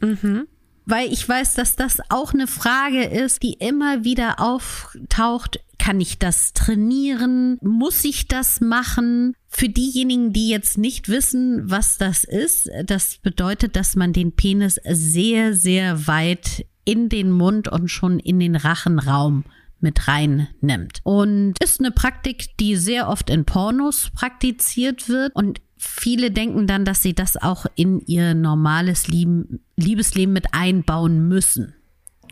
mhm 0.00 0.46
weil 0.86 1.12
ich 1.12 1.28
weiß, 1.28 1.54
dass 1.54 1.76
das 1.76 2.00
auch 2.08 2.32
eine 2.34 2.46
Frage 2.46 3.04
ist, 3.04 3.42
die 3.42 3.54
immer 3.54 4.04
wieder 4.04 4.40
auftaucht. 4.40 5.60
Kann 5.78 6.00
ich 6.00 6.18
das 6.18 6.52
trainieren? 6.52 7.58
Muss 7.60 8.04
ich 8.04 8.28
das 8.28 8.60
machen? 8.60 9.34
Für 9.48 9.68
diejenigen, 9.68 10.32
die 10.32 10.48
jetzt 10.48 10.78
nicht 10.78 11.08
wissen, 11.08 11.70
was 11.70 11.98
das 11.98 12.24
ist, 12.24 12.70
das 12.84 13.18
bedeutet, 13.18 13.76
dass 13.76 13.96
man 13.96 14.12
den 14.12 14.32
Penis 14.32 14.80
sehr, 14.84 15.54
sehr 15.54 16.06
weit 16.06 16.66
in 16.84 17.08
den 17.08 17.30
Mund 17.30 17.68
und 17.68 17.88
schon 17.88 18.18
in 18.18 18.38
den 18.38 18.56
Rachenraum 18.56 19.44
mit 19.80 20.06
rein 20.08 20.48
nimmt. 20.60 21.00
Und 21.02 21.54
ist 21.62 21.80
eine 21.80 21.90
Praktik, 21.90 22.56
die 22.58 22.76
sehr 22.76 23.08
oft 23.08 23.28
in 23.28 23.44
Pornos 23.44 24.10
praktiziert 24.14 25.08
wird 25.08 25.34
und 25.34 25.60
viele 25.82 26.30
denken 26.30 26.66
dann, 26.66 26.84
dass 26.84 27.02
sie 27.02 27.14
das 27.14 27.36
auch 27.36 27.66
in 27.74 28.00
ihr 28.06 28.34
normales 28.34 29.08
Lieben, 29.08 29.60
Liebesleben 29.76 30.32
mit 30.32 30.54
einbauen 30.54 31.26
müssen. 31.28 31.74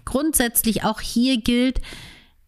Grundsätzlich 0.05 0.85
auch 0.85 1.01
hier 1.01 1.41
gilt, 1.41 1.81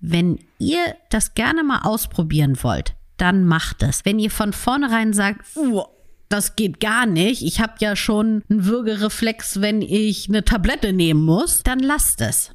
wenn 0.01 0.39
ihr 0.59 0.97
das 1.11 1.35
gerne 1.35 1.65
mal 1.65 1.81
ausprobieren 1.83 2.63
wollt, 2.63 2.95
dann 3.17 3.45
macht 3.45 3.83
es. 3.83 4.05
Wenn 4.05 4.19
ihr 4.19 4.31
von 4.31 4.53
vornherein 4.53 5.13
sagt, 5.13 5.45
oh, 5.57 5.85
das 6.29 6.57
geht 6.57 6.81
gar 6.81 7.07
nicht, 7.07 7.43
ich 7.43 7.61
habe 7.61 7.75
ja 7.81 7.95
schon 7.95 8.43
einen 8.49 8.65
Würgereflex, 8.65 9.61
wenn 9.61 9.83
ich 9.83 10.29
eine 10.29 10.45
Tablette 10.45 10.93
nehmen 10.93 11.25
muss, 11.25 11.63
dann 11.63 11.79
lasst 11.79 12.21
es. 12.21 12.53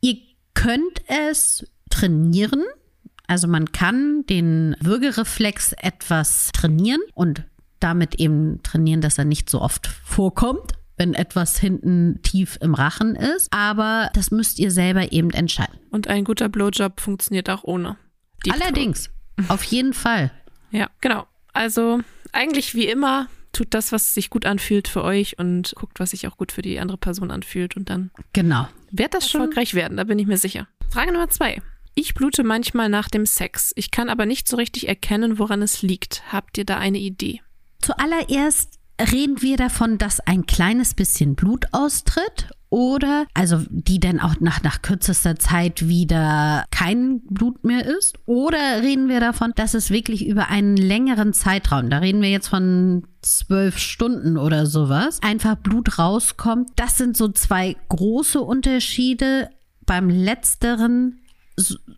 Ihr 0.00 0.18
könnt 0.54 1.02
es 1.06 1.66
trainieren. 1.90 2.62
Also 3.26 3.48
man 3.48 3.72
kann 3.72 4.24
den 4.26 4.76
Würgereflex 4.80 5.72
etwas 5.74 6.50
trainieren 6.52 7.00
und 7.14 7.44
damit 7.80 8.16
eben 8.16 8.62
trainieren, 8.62 9.00
dass 9.00 9.18
er 9.18 9.24
nicht 9.24 9.50
so 9.50 9.60
oft 9.60 9.86
vorkommt 9.86 10.74
wenn 11.00 11.14
etwas 11.14 11.58
hinten 11.58 12.20
tief 12.20 12.58
im 12.60 12.74
Rachen 12.74 13.16
ist. 13.16 13.50
Aber 13.50 14.10
das 14.12 14.30
müsst 14.30 14.58
ihr 14.58 14.70
selber 14.70 15.12
eben 15.12 15.30
entscheiden. 15.30 15.80
Und 15.90 16.08
ein 16.08 16.24
guter 16.24 16.50
Blowjob 16.50 17.00
funktioniert 17.00 17.48
auch 17.48 17.64
ohne. 17.64 17.96
Deep 18.44 18.52
Allerdings. 18.52 19.08
Auf 19.48 19.62
jeden 19.64 19.94
Fall. 19.94 20.30
Ja, 20.70 20.90
genau. 21.00 21.26
Also 21.54 22.00
eigentlich 22.32 22.74
wie 22.74 22.86
immer, 22.86 23.28
tut 23.52 23.72
das, 23.72 23.92
was 23.92 24.12
sich 24.12 24.28
gut 24.28 24.44
anfühlt 24.44 24.88
für 24.88 25.02
euch 25.02 25.38
und 25.38 25.72
guckt, 25.74 26.00
was 26.00 26.10
sich 26.10 26.26
auch 26.26 26.36
gut 26.36 26.52
für 26.52 26.60
die 26.60 26.78
andere 26.78 26.98
Person 26.98 27.30
anfühlt. 27.30 27.78
Und 27.78 27.88
dann 27.88 28.10
genau. 28.34 28.68
wird 28.90 29.14
das 29.14 29.28
schon 29.28 29.40
erfolgreich 29.40 29.72
werden, 29.72 29.96
da 29.96 30.04
bin 30.04 30.18
ich 30.18 30.26
mir 30.26 30.38
sicher. 30.38 30.68
Frage 30.90 31.12
Nummer 31.12 31.30
zwei. 31.30 31.62
Ich 31.94 32.12
blute 32.12 32.44
manchmal 32.44 32.90
nach 32.90 33.08
dem 33.08 33.24
Sex. 33.26 33.72
Ich 33.74 33.90
kann 33.90 34.10
aber 34.10 34.26
nicht 34.26 34.46
so 34.46 34.56
richtig 34.56 34.86
erkennen, 34.86 35.38
woran 35.38 35.62
es 35.62 35.82
liegt. 35.82 36.22
Habt 36.30 36.58
ihr 36.58 36.64
da 36.64 36.76
eine 36.76 36.98
Idee? 36.98 37.40
Zuallererst 37.80 38.78
reden 39.12 39.42
wir 39.42 39.56
davon, 39.56 39.98
dass 39.98 40.20
ein 40.20 40.46
kleines 40.46 40.94
bisschen 40.94 41.34
Blut 41.34 41.66
austritt 41.72 42.50
oder 42.70 43.26
also 43.34 43.64
die 43.68 43.98
dann 43.98 44.20
auch 44.20 44.36
nach, 44.38 44.62
nach 44.62 44.80
kürzester 44.80 45.36
Zeit 45.36 45.88
wieder 45.88 46.64
kein 46.70 47.20
Blut 47.22 47.64
mehr 47.64 47.84
ist? 47.84 48.16
Oder 48.26 48.82
reden 48.82 49.08
wir 49.08 49.18
davon, 49.18 49.52
dass 49.56 49.74
es 49.74 49.90
wirklich 49.90 50.26
über 50.26 50.48
einen 50.48 50.76
längeren 50.76 51.32
Zeitraum, 51.32 51.90
da 51.90 51.98
reden 51.98 52.22
wir 52.22 52.30
jetzt 52.30 52.48
von 52.48 53.06
zwölf 53.22 53.76
Stunden 53.76 54.36
oder 54.38 54.66
sowas, 54.66 55.20
einfach 55.22 55.56
Blut 55.56 55.98
rauskommt? 55.98 56.70
Das 56.76 56.96
sind 56.96 57.16
so 57.16 57.28
zwei 57.28 57.76
große 57.88 58.40
Unterschiede. 58.40 59.50
Beim 59.84 60.08
letzteren 60.08 61.20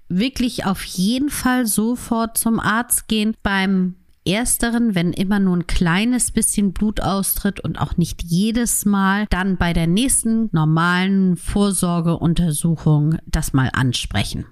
wirklich 0.09 0.65
auf 0.65 0.83
jeden 0.85 1.29
Fall 1.29 1.67
sofort 1.67 2.39
zum 2.39 2.59
Arzt 2.59 3.09
gehen. 3.09 3.37
Beim 3.43 3.97
ersteren, 4.25 4.95
wenn 4.95 5.13
immer 5.13 5.39
nur 5.39 5.57
ein 5.57 5.67
kleines 5.67 6.31
bisschen 6.31 6.73
Blut 6.73 7.01
austritt 7.01 7.61
und 7.61 7.81
auch 7.81 7.97
nicht 7.97 8.23
jedes 8.23 8.85
Mal, 8.85 9.27
dann 9.31 9.57
bei 9.57 9.73
der 9.73 9.87
nächsten 9.87 10.49
normalen 10.53 11.37
Vorsorgeuntersuchung 11.37 13.17
das 13.27 13.53
mal 13.53 13.71
ansprechen. 13.73 14.47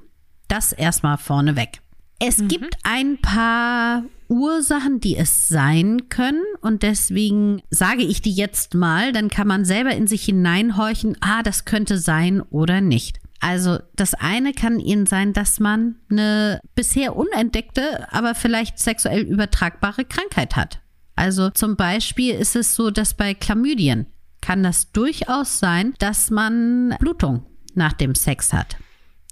Das 0.49 0.73
erstmal 0.73 1.19
vorneweg. 1.19 1.81
Es 2.19 2.39
mhm. 2.39 2.49
gibt 2.49 2.77
ein 2.83 3.19
paar 3.19 4.05
Ursachen, 4.29 5.01
die 5.01 5.17
es 5.17 5.49
sein 5.49 6.09
können 6.09 6.43
und 6.61 6.83
deswegen 6.83 7.63
sage 7.71 8.03
ich 8.03 8.23
die 8.23 8.33
jetzt 8.33 8.75
mal, 8.75 9.13
dann 9.13 9.29
kann 9.29 9.49
man 9.49 9.65
selber 9.65 9.91
in 9.91 10.07
sich 10.07 10.25
hineinhorchen, 10.25 11.17
ah, 11.21 11.43
das 11.43 11.65
könnte 11.65 11.99
sein 11.99 12.41
oder 12.43 12.81
nicht. 12.81 13.21
Also 13.41 13.79
das 13.97 14.15
eine 14.15 14.53
kann 14.53 14.79
Ihnen 14.79 15.07
sein, 15.07 15.33
dass 15.33 15.61
man 15.61 15.97
eine 16.11 16.61
bisher 16.75 17.17
unentdeckte, 17.17 18.07
aber 18.13 18.35
vielleicht 18.35 18.79
sexuell 18.79 19.23
übertragbare 19.23 20.05
Krankheit 20.05 20.57
hat. 20.57 20.81
Also 21.17 21.51
zum 21.51 21.77
Beispiel 21.77 22.35
ist 22.35 22.55
es 22.55 22.75
so, 22.75 22.91
dass 22.91 23.15
bei 23.15 23.35
Chlamydien 23.35 24.07
kann 24.41 24.63
das 24.63 24.93
durchaus 24.93 25.59
sein, 25.59 25.95
dass 25.99 26.31
man 26.31 26.97
Blutung 26.99 27.45
nach 27.75 27.93
dem 27.93 28.15
Sex 28.15 28.53
hat. 28.53 28.77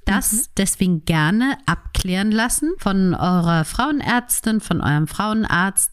Das 0.04 0.32
mhm. 0.32 0.42
deswegen 0.56 1.04
gerne 1.04 1.58
abklären 1.66 2.30
lassen 2.30 2.72
von 2.78 3.14
eurer 3.14 3.64
Frauenärztin, 3.64 4.60
von 4.60 4.80
eurem 4.80 5.06
Frauenarzt. 5.06 5.92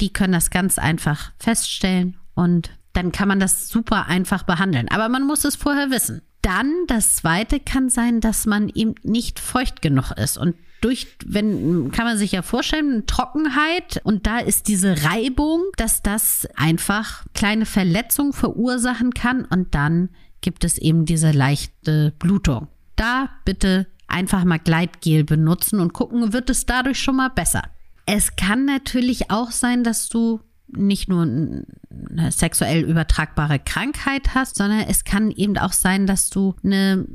Die 0.00 0.12
können 0.12 0.32
das 0.34 0.50
ganz 0.50 0.78
einfach 0.78 1.32
feststellen 1.38 2.18
und 2.34 2.70
dann 2.92 3.10
kann 3.10 3.28
man 3.28 3.40
das 3.40 3.68
super 3.68 4.06
einfach 4.06 4.42
behandeln. 4.42 4.88
Aber 4.88 5.08
man 5.08 5.26
muss 5.26 5.44
es 5.44 5.56
vorher 5.56 5.90
wissen. 5.90 6.22
Dann 6.44 6.70
das 6.88 7.16
zweite 7.16 7.58
kann 7.58 7.88
sein, 7.88 8.20
dass 8.20 8.44
man 8.44 8.68
eben 8.68 8.96
nicht 9.02 9.40
feucht 9.40 9.80
genug 9.80 10.10
ist 10.10 10.36
und 10.36 10.54
durch, 10.82 11.06
wenn, 11.24 11.90
kann 11.90 12.04
man 12.04 12.18
sich 12.18 12.32
ja 12.32 12.42
vorstellen, 12.42 13.06
Trockenheit 13.06 14.02
und 14.04 14.26
da 14.26 14.40
ist 14.40 14.68
diese 14.68 15.04
Reibung, 15.04 15.62
dass 15.78 16.02
das 16.02 16.46
einfach 16.56 17.24
kleine 17.32 17.64
Verletzungen 17.64 18.34
verursachen 18.34 19.14
kann 19.14 19.46
und 19.46 19.74
dann 19.74 20.10
gibt 20.42 20.64
es 20.64 20.76
eben 20.76 21.06
diese 21.06 21.30
leichte 21.30 22.12
Blutung. 22.18 22.68
Da 22.96 23.30
bitte 23.46 23.86
einfach 24.06 24.44
mal 24.44 24.58
Gleitgel 24.58 25.24
benutzen 25.24 25.80
und 25.80 25.94
gucken, 25.94 26.34
wird 26.34 26.50
es 26.50 26.66
dadurch 26.66 27.00
schon 27.00 27.16
mal 27.16 27.30
besser. 27.30 27.62
Es 28.04 28.36
kann 28.36 28.66
natürlich 28.66 29.30
auch 29.30 29.50
sein, 29.50 29.82
dass 29.82 30.10
du 30.10 30.40
nicht 30.76 31.08
nur 31.08 31.22
eine 31.22 32.30
sexuell 32.30 32.82
übertragbare 32.82 33.58
Krankheit 33.58 34.34
hast, 34.34 34.56
sondern 34.56 34.80
es 34.80 35.04
kann 35.04 35.30
eben 35.30 35.58
auch 35.58 35.72
sein, 35.72 36.06
dass 36.06 36.30
du 36.30 36.54
eine 36.62 37.06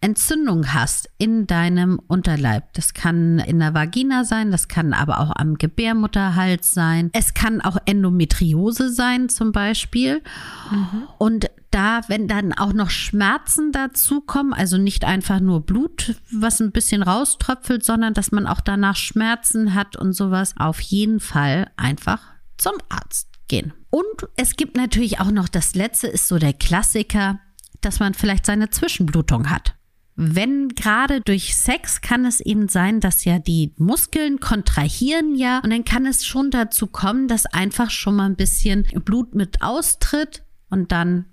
Entzündung 0.00 0.72
hast 0.72 1.10
in 1.18 1.48
deinem 1.48 1.98
Unterleib. 2.06 2.72
Das 2.74 2.94
kann 2.94 3.40
in 3.40 3.58
der 3.58 3.74
Vagina 3.74 4.24
sein, 4.24 4.52
das 4.52 4.68
kann 4.68 4.92
aber 4.92 5.18
auch 5.18 5.32
am 5.34 5.56
Gebärmutterhals 5.56 6.72
sein. 6.72 7.10
Es 7.14 7.34
kann 7.34 7.60
auch 7.60 7.78
Endometriose 7.84 8.92
sein 8.92 9.28
zum 9.28 9.50
Beispiel. 9.50 10.22
Mhm. 10.70 11.08
Und 11.18 11.50
da, 11.72 12.02
wenn 12.06 12.28
dann 12.28 12.52
auch 12.52 12.72
noch 12.72 12.90
Schmerzen 12.90 13.72
dazukommen, 13.72 14.52
also 14.52 14.78
nicht 14.78 15.04
einfach 15.04 15.40
nur 15.40 15.62
Blut, 15.62 16.14
was 16.30 16.60
ein 16.60 16.70
bisschen 16.70 17.02
rauströpfelt, 17.02 17.84
sondern 17.84 18.14
dass 18.14 18.30
man 18.30 18.46
auch 18.46 18.60
danach 18.60 18.96
Schmerzen 18.96 19.74
hat 19.74 19.96
und 19.96 20.12
sowas, 20.12 20.54
auf 20.58 20.80
jeden 20.80 21.18
Fall 21.18 21.70
einfach 21.76 22.20
zum 22.58 22.74
Arzt 22.88 23.28
gehen. 23.48 23.72
Und 23.90 24.28
es 24.36 24.56
gibt 24.56 24.76
natürlich 24.76 25.20
auch 25.20 25.30
noch 25.30 25.48
das 25.48 25.74
letzte, 25.74 26.08
ist 26.08 26.28
so 26.28 26.38
der 26.38 26.52
Klassiker, 26.52 27.40
dass 27.80 28.00
man 28.00 28.14
vielleicht 28.14 28.46
seine 28.46 28.70
Zwischenblutung 28.70 29.50
hat. 29.50 29.74
Wenn 30.20 30.70
gerade 30.70 31.20
durch 31.20 31.56
Sex 31.56 32.00
kann 32.00 32.24
es 32.24 32.40
eben 32.40 32.68
sein, 32.68 32.98
dass 32.98 33.24
ja 33.24 33.38
die 33.38 33.72
Muskeln 33.76 34.40
kontrahieren 34.40 35.36
ja 35.36 35.60
und 35.60 35.70
dann 35.70 35.84
kann 35.84 36.06
es 36.06 36.26
schon 36.26 36.50
dazu 36.50 36.88
kommen, 36.88 37.28
dass 37.28 37.46
einfach 37.46 37.90
schon 37.90 38.16
mal 38.16 38.26
ein 38.26 38.34
bisschen 38.34 38.82
Blut 39.04 39.36
mit 39.36 39.62
austritt 39.62 40.42
und 40.70 40.90
dann 40.90 41.26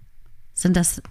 sind 0.53 0.77
das 0.77 1.01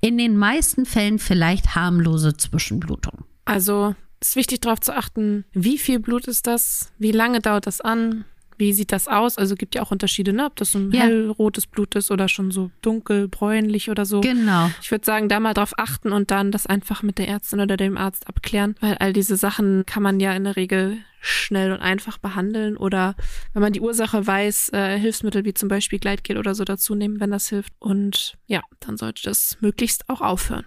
in 0.00 0.18
den 0.18 0.36
meisten 0.36 0.86
Fällen 0.86 1.20
vielleicht 1.20 1.76
harmlose 1.76 2.36
Zwischenblutungen. 2.36 3.24
Also 3.44 3.94
ist 4.20 4.34
wichtig 4.34 4.60
darauf 4.60 4.80
zu 4.80 4.94
achten, 4.94 5.44
wie 5.52 5.78
viel 5.78 6.00
Blut 6.00 6.26
ist 6.26 6.48
das, 6.48 6.92
wie 6.98 7.12
lange 7.12 7.40
dauert 7.40 7.66
das 7.68 7.80
an, 7.80 8.24
wie 8.60 8.72
sieht 8.72 8.92
das 8.92 9.08
aus? 9.08 9.38
Also 9.38 9.56
gibt 9.56 9.74
ja 9.74 9.82
auch 9.82 9.90
Unterschiede, 9.90 10.32
ne? 10.32 10.46
Ob 10.46 10.54
das 10.54 10.72
so 10.72 10.78
ein 10.78 10.92
ja. 10.92 11.00
hellrotes 11.00 11.66
Blut 11.66 11.96
ist 11.96 12.10
oder 12.10 12.28
schon 12.28 12.52
so 12.52 12.70
dunkel, 12.82 13.26
bräunlich 13.26 13.90
oder 13.90 14.04
so. 14.04 14.20
Genau. 14.20 14.70
Ich 14.80 14.90
würde 14.90 15.04
sagen, 15.04 15.28
da 15.28 15.40
mal 15.40 15.54
drauf 15.54 15.72
achten 15.76 16.12
und 16.12 16.30
dann 16.30 16.52
das 16.52 16.66
einfach 16.66 17.02
mit 17.02 17.18
der 17.18 17.26
Ärztin 17.26 17.60
oder 17.60 17.76
dem 17.76 17.96
Arzt 17.96 18.28
abklären, 18.28 18.76
weil 18.80 18.96
all 18.98 19.12
diese 19.12 19.36
Sachen 19.36 19.84
kann 19.86 20.02
man 20.02 20.20
ja 20.20 20.32
in 20.34 20.44
der 20.44 20.56
Regel 20.56 20.98
schnell 21.20 21.72
und 21.72 21.80
einfach 21.80 22.18
behandeln 22.18 22.76
oder 22.76 23.14
wenn 23.52 23.62
man 23.62 23.72
die 23.72 23.80
Ursache 23.80 24.26
weiß, 24.26 24.70
äh, 24.72 24.98
Hilfsmittel 24.98 25.44
wie 25.44 25.54
zum 25.54 25.68
Beispiel 25.68 25.98
Gleitgel 25.98 26.38
oder 26.38 26.54
so 26.54 26.64
dazu 26.64 26.94
nehmen, 26.94 27.20
wenn 27.20 27.30
das 27.30 27.48
hilft. 27.48 27.72
Und 27.78 28.38
ja, 28.46 28.62
dann 28.80 28.96
sollte 28.96 29.22
das 29.24 29.58
möglichst 29.60 30.08
auch 30.08 30.20
aufhören. 30.20 30.64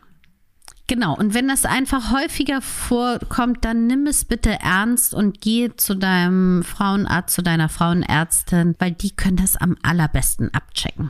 Genau, 0.93 1.17
und 1.17 1.33
wenn 1.33 1.47
das 1.47 1.65
einfach 1.65 2.11
häufiger 2.11 2.61
vorkommt, 2.61 3.65
dann 3.65 3.87
nimm 3.87 4.05
es 4.05 4.25
bitte 4.25 4.59
ernst 4.59 5.15
und 5.15 5.41
geh 5.41 5.71
zu 5.75 5.95
deinem 5.95 6.61
Frauenarzt, 6.61 7.33
zu 7.33 7.41
deiner 7.41 7.67
Frauenärztin, 7.67 8.75
weil 8.77 8.91
die 8.91 9.09
können 9.09 9.37
das 9.37 9.55
am 9.55 9.75
allerbesten 9.81 10.53
abchecken. 10.53 11.09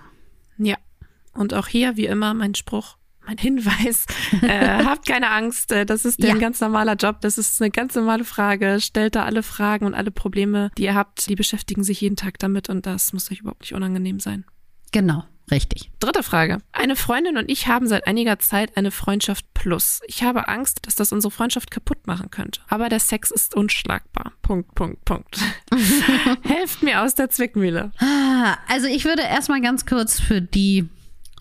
Ja, 0.58 0.78
und 1.34 1.54
auch 1.54 1.68
hier, 1.68 1.98
wie 1.98 2.06
immer, 2.06 2.34
mein 2.34 2.56
Spruch, 2.56 2.96
mein 3.28 3.38
Hinweis, 3.38 4.06
äh, 4.42 4.86
habt 4.86 5.06
keine 5.06 5.32
Angst, 5.32 5.74
äh, 5.74 5.86
das 5.86 6.06
ist 6.06 6.24
ja. 6.24 6.30
ein 6.30 6.40
ganz 6.40 6.62
normaler 6.62 6.96
Job, 6.96 7.20
das 7.20 7.38
ist 7.38 7.62
eine 7.62 7.70
ganz 7.70 7.94
normale 7.94 8.24
Frage. 8.24 8.78
Stellt 8.80 9.16
da 9.16 9.26
alle 9.26 9.44
Fragen 9.44 9.86
und 9.86 9.96
alle 9.96 10.12
Probleme, 10.12 10.72
die 10.78 10.84
ihr 10.84 10.96
habt, 10.96 11.28
die 11.28 11.36
beschäftigen 11.36 11.84
sich 11.84 12.00
jeden 12.00 12.16
Tag 12.16 12.40
damit 12.40 12.70
und 12.70 12.86
das 12.86 13.12
muss 13.12 13.30
euch 13.30 13.42
überhaupt 13.42 13.64
nicht 13.64 13.74
unangenehm 13.74 14.22
sein. 14.22 14.46
Genau. 14.94 15.26
Richtig. 15.54 15.92
Dritte 16.00 16.24
Frage. 16.24 16.58
Eine 16.72 16.96
Freundin 16.96 17.38
und 17.38 17.50
ich 17.50 17.68
haben 17.68 17.88
seit 17.88 18.08
einiger 18.08 18.40
Zeit 18.40 18.76
eine 18.76 18.90
Freundschaft 18.90 19.46
plus. 19.54 20.02
Ich 20.08 20.24
habe 20.24 20.48
Angst, 20.48 20.80
dass 20.88 20.96
das 20.96 21.12
unsere 21.12 21.30
Freundschaft 21.30 21.70
kaputt 21.70 22.08
machen 22.08 22.32
könnte. 22.32 22.60
Aber 22.70 22.90
der 22.90 23.00
Sex 23.00 23.30
ist 23.30 23.56
unschlagbar. 23.56 24.32
Punkt, 24.42 24.74
Punkt, 24.74 25.06
Punkt. 25.06 25.38
Helft 26.42 26.82
mir 26.82 27.04
aus 27.04 27.14
der 27.14 27.30
Zwickmühle. 27.30 27.92
Ah, 28.00 28.58
also 28.68 28.88
ich 28.88 29.06
würde 29.06 29.22
erstmal 29.22 29.62
ganz 29.62 29.86
kurz 29.86 30.20
für 30.20 30.42
die 30.42 30.90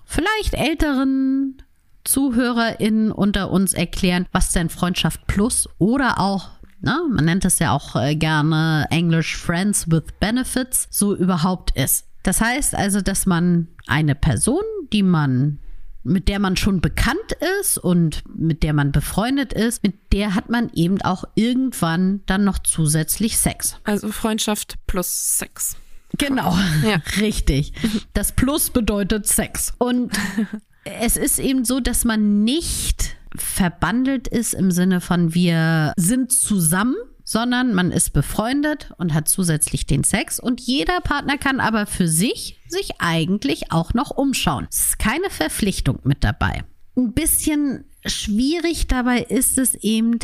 vielleicht 0.05 0.53
älteren 0.53 1.63
ZuhörerInnen 2.05 3.13
unter 3.13 3.51
uns 3.51 3.73
erklären, 3.73 4.27
was 4.31 4.53
denn 4.53 4.69
Freundschaft 4.69 5.27
plus 5.27 5.71
oder 5.79 6.19
auch 6.19 6.51
Ne? 6.85 7.01
Man 7.09 7.25
nennt 7.25 7.45
es 7.45 7.61
ja 7.61 7.71
auch 7.71 7.95
äh, 7.95 8.17
gerne 8.17 8.89
English 8.91 9.37
Friends 9.37 9.89
with 9.89 10.03
Benefits, 10.19 10.89
so 10.91 11.15
überhaupt 11.15 11.71
ist. 11.77 12.07
Das 12.23 12.41
heißt 12.41 12.75
also, 12.75 13.01
dass 13.01 13.27
man 13.27 13.69
eine 13.87 14.15
Person, 14.15 14.63
die 14.93 15.03
man 15.03 15.59
mit 16.05 16.29
der 16.29 16.41
man 16.41 16.57
schon 16.57 16.81
bekannt 16.81 17.37
ist 17.61 17.79
und 17.79 18.25
mit 18.35 18.63
der 18.63 18.73
man 18.73 18.93
befreundet 18.93 19.53
ist, 19.53 19.83
mit 19.85 19.95
der 20.13 20.35
hat 20.35 20.51
man 20.51 20.71
eben 20.75 21.01
auch 21.03 21.25
irgendwann 21.35 22.23
dann 22.27 22.45
noch 22.45 22.59
zusätzlich 22.59 23.39
Sex. 23.39 23.77
Also 23.85 24.11
Freundschaft 24.11 24.79
plus 24.87 25.39
Sex. 25.39 25.77
Genau, 26.19 26.57
ja. 26.85 27.01
richtig. 27.21 27.73
Das 28.15 28.33
Plus 28.33 28.71
bedeutet 28.71 29.27
Sex. 29.27 29.73
Und 29.79 30.13
es 30.85 31.17
ist 31.17 31.39
eben 31.39 31.65
so, 31.65 31.81
dass 31.81 32.05
man 32.05 32.45
nicht 32.45 33.17
verbandelt 33.35 34.29
ist 34.29 34.53
im 34.53 34.71
Sinne 34.71 35.01
von 35.01 35.35
wir 35.35 35.95
sind 35.97 36.33
zusammen, 36.33 36.97
sondern 37.25 37.75
man 37.75 37.93
ist 37.93 38.13
befreundet 38.13 38.93
und 38.99 39.15
hat 39.15 39.29
zusätzlich 39.29 39.87
den 39.87 40.05
Sex 40.05 40.41
und 40.41 40.61
jeder 40.61 41.01
Partner 41.01 41.39
kann 41.39 41.61
aber 41.61 41.87
für 41.87 42.09
sich 42.09 42.61
sich 42.69 43.01
eigentlich 43.01 43.73
auch 43.73 43.95
noch 43.95 44.11
umschauen. 44.11 44.67
Es 44.71 44.81
ist 44.81 44.99
keine 44.99 45.31
Verpflichtung 45.31 45.99
mit 46.05 46.25
dabei. 46.25 46.65
Ein 46.97 47.13
bisschen 47.13 47.85
schwierig 48.05 48.87
dabei 48.89 49.21
ist 49.21 49.59
es 49.59 49.75
eben, 49.77 50.19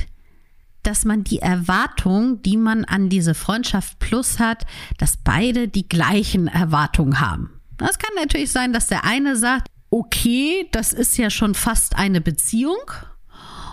dass 0.82 1.04
man 1.04 1.24
die 1.24 1.38
Erwartung, 1.38 2.42
die 2.42 2.56
man 2.56 2.84
an 2.84 3.08
diese 3.08 3.34
Freundschaft 3.34 3.98
Plus 3.98 4.38
hat, 4.38 4.64
dass 4.96 5.18
beide 5.18 5.68
die 5.68 5.88
gleichen 5.88 6.46
Erwartungen 6.48 7.20
haben. 7.20 7.60
Es 7.78 7.98
kann 7.98 8.14
natürlich 8.16 8.50
sein, 8.50 8.72
dass 8.72 8.86
der 8.86 9.04
eine 9.04 9.36
sagt, 9.36 9.68
okay, 9.90 10.68
das 10.72 10.92
ist 10.92 11.16
ja 11.16 11.30
schon 11.30 11.54
fast 11.54 11.96
eine 11.96 12.20
Beziehung. 12.20 12.78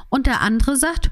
Und 0.10 0.28
der 0.28 0.42
andere 0.42 0.78
sagt, 0.78 1.12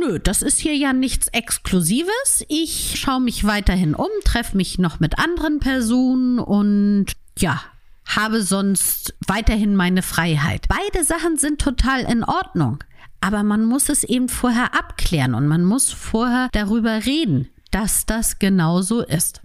nö, 0.00 0.18
das 0.18 0.42
ist 0.42 0.58
hier 0.58 0.76
ja 0.76 0.92
nichts 0.92 1.28
Exklusives. 1.28 2.44
Ich 2.48 2.98
schaue 3.00 3.20
mich 3.20 3.44
weiterhin 3.44 3.94
um, 3.94 4.08
treffe 4.24 4.56
mich 4.56 4.78
noch 4.78 5.00
mit 5.00 5.18
anderen 5.18 5.60
Personen 5.60 6.38
und 6.38 7.06
ja, 7.38 7.62
habe 8.06 8.42
sonst 8.42 9.14
weiterhin 9.26 9.76
meine 9.76 10.02
Freiheit. 10.02 10.66
Beide 10.68 11.04
Sachen 11.04 11.36
sind 11.36 11.60
total 11.60 12.00
in 12.02 12.24
Ordnung. 12.24 12.82
Aber 13.20 13.42
man 13.42 13.64
muss 13.66 13.88
es 13.90 14.02
eben 14.02 14.28
vorher 14.28 14.74
abklären 14.74 15.34
und 15.34 15.46
man 15.46 15.62
muss 15.62 15.92
vorher 15.92 16.48
darüber 16.52 17.04
reden, 17.04 17.48
dass 17.70 18.06
das 18.06 18.38
genau 18.38 18.80
so 18.80 19.02
ist. 19.02 19.42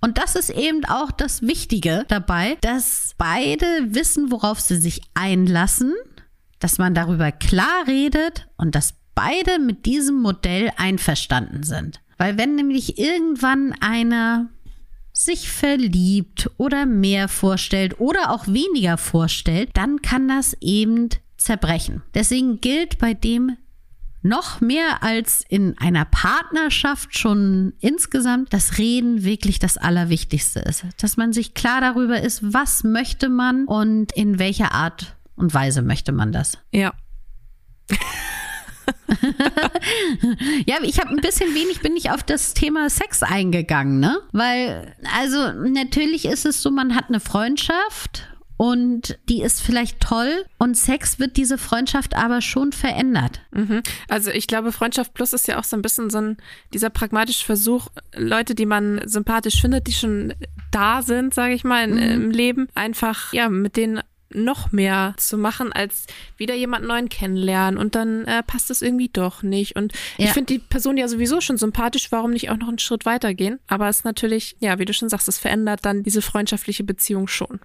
Und 0.00 0.18
das 0.18 0.34
ist 0.34 0.50
eben 0.50 0.84
auch 0.86 1.12
das 1.12 1.42
Wichtige 1.42 2.04
dabei, 2.08 2.58
dass 2.60 3.14
beide 3.18 3.64
wissen, 3.94 4.32
worauf 4.32 4.58
sie 4.58 4.76
sich 4.76 5.02
einlassen, 5.14 5.94
dass 6.58 6.78
man 6.78 6.94
darüber 6.94 7.30
klar 7.30 7.86
redet 7.86 8.48
und 8.56 8.74
dass 8.74 8.94
beide 9.14 9.58
mit 9.58 9.86
diesem 9.86 10.20
Modell 10.20 10.70
einverstanden 10.76 11.62
sind. 11.62 12.00
Weil 12.18 12.38
wenn 12.38 12.54
nämlich 12.54 12.98
irgendwann 12.98 13.74
einer 13.80 14.48
sich 15.12 15.50
verliebt 15.50 16.50
oder 16.56 16.86
mehr 16.86 17.28
vorstellt 17.28 18.00
oder 18.00 18.30
auch 18.30 18.46
weniger 18.46 18.96
vorstellt, 18.96 19.70
dann 19.74 20.00
kann 20.02 20.28
das 20.28 20.56
eben 20.60 21.08
zerbrechen. 21.36 22.02
Deswegen 22.14 22.60
gilt 22.60 22.98
bei 22.98 23.14
dem 23.14 23.56
noch 24.22 24.60
mehr 24.60 25.02
als 25.02 25.44
in 25.48 25.76
einer 25.78 26.04
Partnerschaft 26.04 27.18
schon 27.18 27.72
insgesamt 27.80 28.52
das 28.52 28.78
Reden 28.78 29.24
wirklich 29.24 29.58
das 29.58 29.76
Allerwichtigste 29.76 30.60
ist. 30.60 30.84
Dass 30.98 31.16
man 31.16 31.32
sich 31.32 31.54
klar 31.54 31.80
darüber 31.80 32.20
ist, 32.20 32.40
was 32.52 32.84
möchte 32.84 33.28
man 33.28 33.64
und 33.64 34.12
in 34.12 34.38
welcher 34.38 34.72
Art 34.72 35.16
und 35.34 35.52
Weise 35.52 35.82
möchte 35.82 36.12
man 36.12 36.30
das. 36.30 36.58
Ja. 36.70 36.92
ja, 40.66 40.76
ich 40.82 41.00
habe 41.00 41.10
ein 41.10 41.16
bisschen 41.16 41.54
wenig 41.54 41.80
bin 41.80 41.96
ich 41.96 42.10
auf 42.10 42.22
das 42.22 42.54
Thema 42.54 42.90
Sex 42.90 43.22
eingegangen, 43.22 44.00
ne? 44.00 44.18
Weil 44.32 44.94
also 45.18 45.52
natürlich 45.52 46.24
ist 46.24 46.46
es 46.46 46.62
so, 46.62 46.70
man 46.70 46.94
hat 46.94 47.08
eine 47.08 47.20
Freundschaft 47.20 48.28
und 48.62 49.18
die 49.28 49.42
ist 49.42 49.60
vielleicht 49.60 49.98
toll 49.98 50.44
und 50.56 50.76
Sex 50.76 51.18
wird 51.18 51.36
diese 51.36 51.58
Freundschaft 51.58 52.14
aber 52.14 52.40
schon 52.40 52.70
verändert. 52.70 53.40
Mhm. 53.50 53.82
Also 54.08 54.30
ich 54.30 54.46
glaube, 54.46 54.70
Freundschaft 54.70 55.14
Plus 55.14 55.32
ist 55.32 55.48
ja 55.48 55.58
auch 55.58 55.64
so 55.64 55.76
ein 55.76 55.82
bisschen 55.82 56.10
so 56.10 56.18
ein, 56.18 56.36
dieser 56.72 56.88
pragmatische 56.88 57.44
Versuch, 57.44 57.88
Leute, 58.14 58.54
die 58.54 58.66
man 58.66 59.00
sympathisch 59.04 59.60
findet, 59.60 59.88
die 59.88 59.92
schon 59.92 60.34
da 60.70 61.02
sind, 61.02 61.34
sage 61.34 61.54
ich 61.54 61.64
mal, 61.64 61.82
in, 61.82 61.94
mhm. 61.94 62.24
im 62.24 62.30
Leben, 62.30 62.68
einfach 62.74 63.32
ja 63.32 63.48
mit 63.48 63.76
denen 63.76 64.00
noch 64.34 64.72
mehr 64.72 65.14
zu 65.16 65.38
machen, 65.38 65.72
als 65.72 66.06
wieder 66.36 66.54
jemand 66.54 66.86
neuen 66.86 67.08
kennenlernen 67.08 67.78
und 67.78 67.94
dann 67.94 68.24
äh, 68.24 68.42
passt 68.42 68.70
es 68.70 68.82
irgendwie 68.82 69.08
doch 69.08 69.42
nicht. 69.42 69.76
Und 69.76 69.92
ja. 70.16 70.26
ich 70.26 70.32
finde 70.32 70.54
die 70.54 70.58
Person 70.58 70.96
ja 70.96 71.08
sowieso 71.08 71.40
schon 71.40 71.56
sympathisch, 71.56 72.10
warum 72.10 72.32
nicht 72.32 72.50
auch 72.50 72.56
noch 72.56 72.68
einen 72.68 72.78
Schritt 72.78 73.06
weitergehen? 73.06 73.58
Aber 73.66 73.88
es 73.88 73.98
ist 73.98 74.04
natürlich, 74.04 74.56
ja, 74.60 74.78
wie 74.78 74.84
du 74.84 74.92
schon 74.92 75.08
sagst, 75.08 75.28
es 75.28 75.38
verändert 75.38 75.84
dann 75.84 76.02
diese 76.02 76.22
freundschaftliche 76.22 76.84
Beziehung 76.84 77.28
schon. 77.28 77.60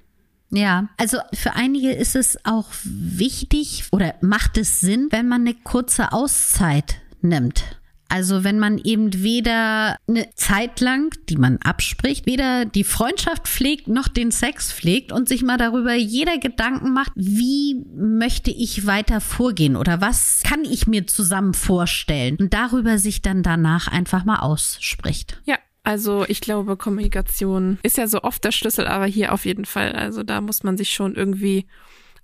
Ja, 0.50 0.88
also 0.98 1.18
für 1.34 1.54
einige 1.54 1.92
ist 1.92 2.16
es 2.16 2.38
auch 2.46 2.68
wichtig 2.84 3.86
oder 3.92 4.16
macht 4.22 4.58
es 4.58 4.80
Sinn, 4.80 5.08
wenn 5.12 5.28
man 5.28 5.42
eine 5.42 5.54
kurze 5.54 6.14
Auszeit 6.14 7.02
nimmt. 7.22 7.64
Also 8.10 8.44
wenn 8.44 8.60
man 8.60 8.78
eben 8.78 9.22
weder 9.22 9.98
eine 10.08 10.30
Zeit 10.36 10.80
lang, 10.80 11.14
die 11.30 11.36
man 11.36 11.58
abspricht, 11.58 12.26
weder 12.26 12.66
die 12.66 12.84
Freundschaft 12.84 13.48
pflegt 13.48 13.88
noch 13.88 14.08
den 14.08 14.32
Sex 14.32 14.72
pflegt 14.72 15.12
und 15.12 15.28
sich 15.28 15.44
mal 15.44 15.58
darüber 15.58 15.94
jeder 15.94 16.38
Gedanken 16.38 16.94
macht, 16.94 17.12
wie 17.16 17.84
möchte 17.96 18.52
ich 18.52 18.86
weiter 18.86 19.22
vorgehen 19.22 19.76
oder 19.76 20.02
was 20.02 20.42
kann 20.44 20.64
ich 20.64 20.88
mir 20.88 21.08
zusammen 21.08 21.54
vorstellen 21.54 22.38
und 22.38 22.54
darüber 22.54 22.98
sich 22.98 23.22
dann 23.22 23.44
danach 23.44 23.88
einfach 23.88 24.26
mal 24.26 24.40
ausspricht. 24.40 25.42
Ja, 25.46 25.58
also 25.84 26.26
ich 26.28 26.42
glaube, 26.42 26.76
Kommunikation 26.76 27.78
ist 27.82 27.98
ja 27.98 28.08
so 28.08 28.24
oft 28.24 28.44
der 28.44 28.52
Schlüssel, 28.52 28.88
aber 28.88 29.06
hier 29.06 29.34
auf 29.34 29.46
jeden 29.46 29.64
Fall. 29.64 29.94
Also 29.94 30.24
da 30.24 30.42
muss 30.42 30.64
man 30.64 30.78
sich 30.78 30.90
schon 30.92 31.16
irgendwie 31.16 31.66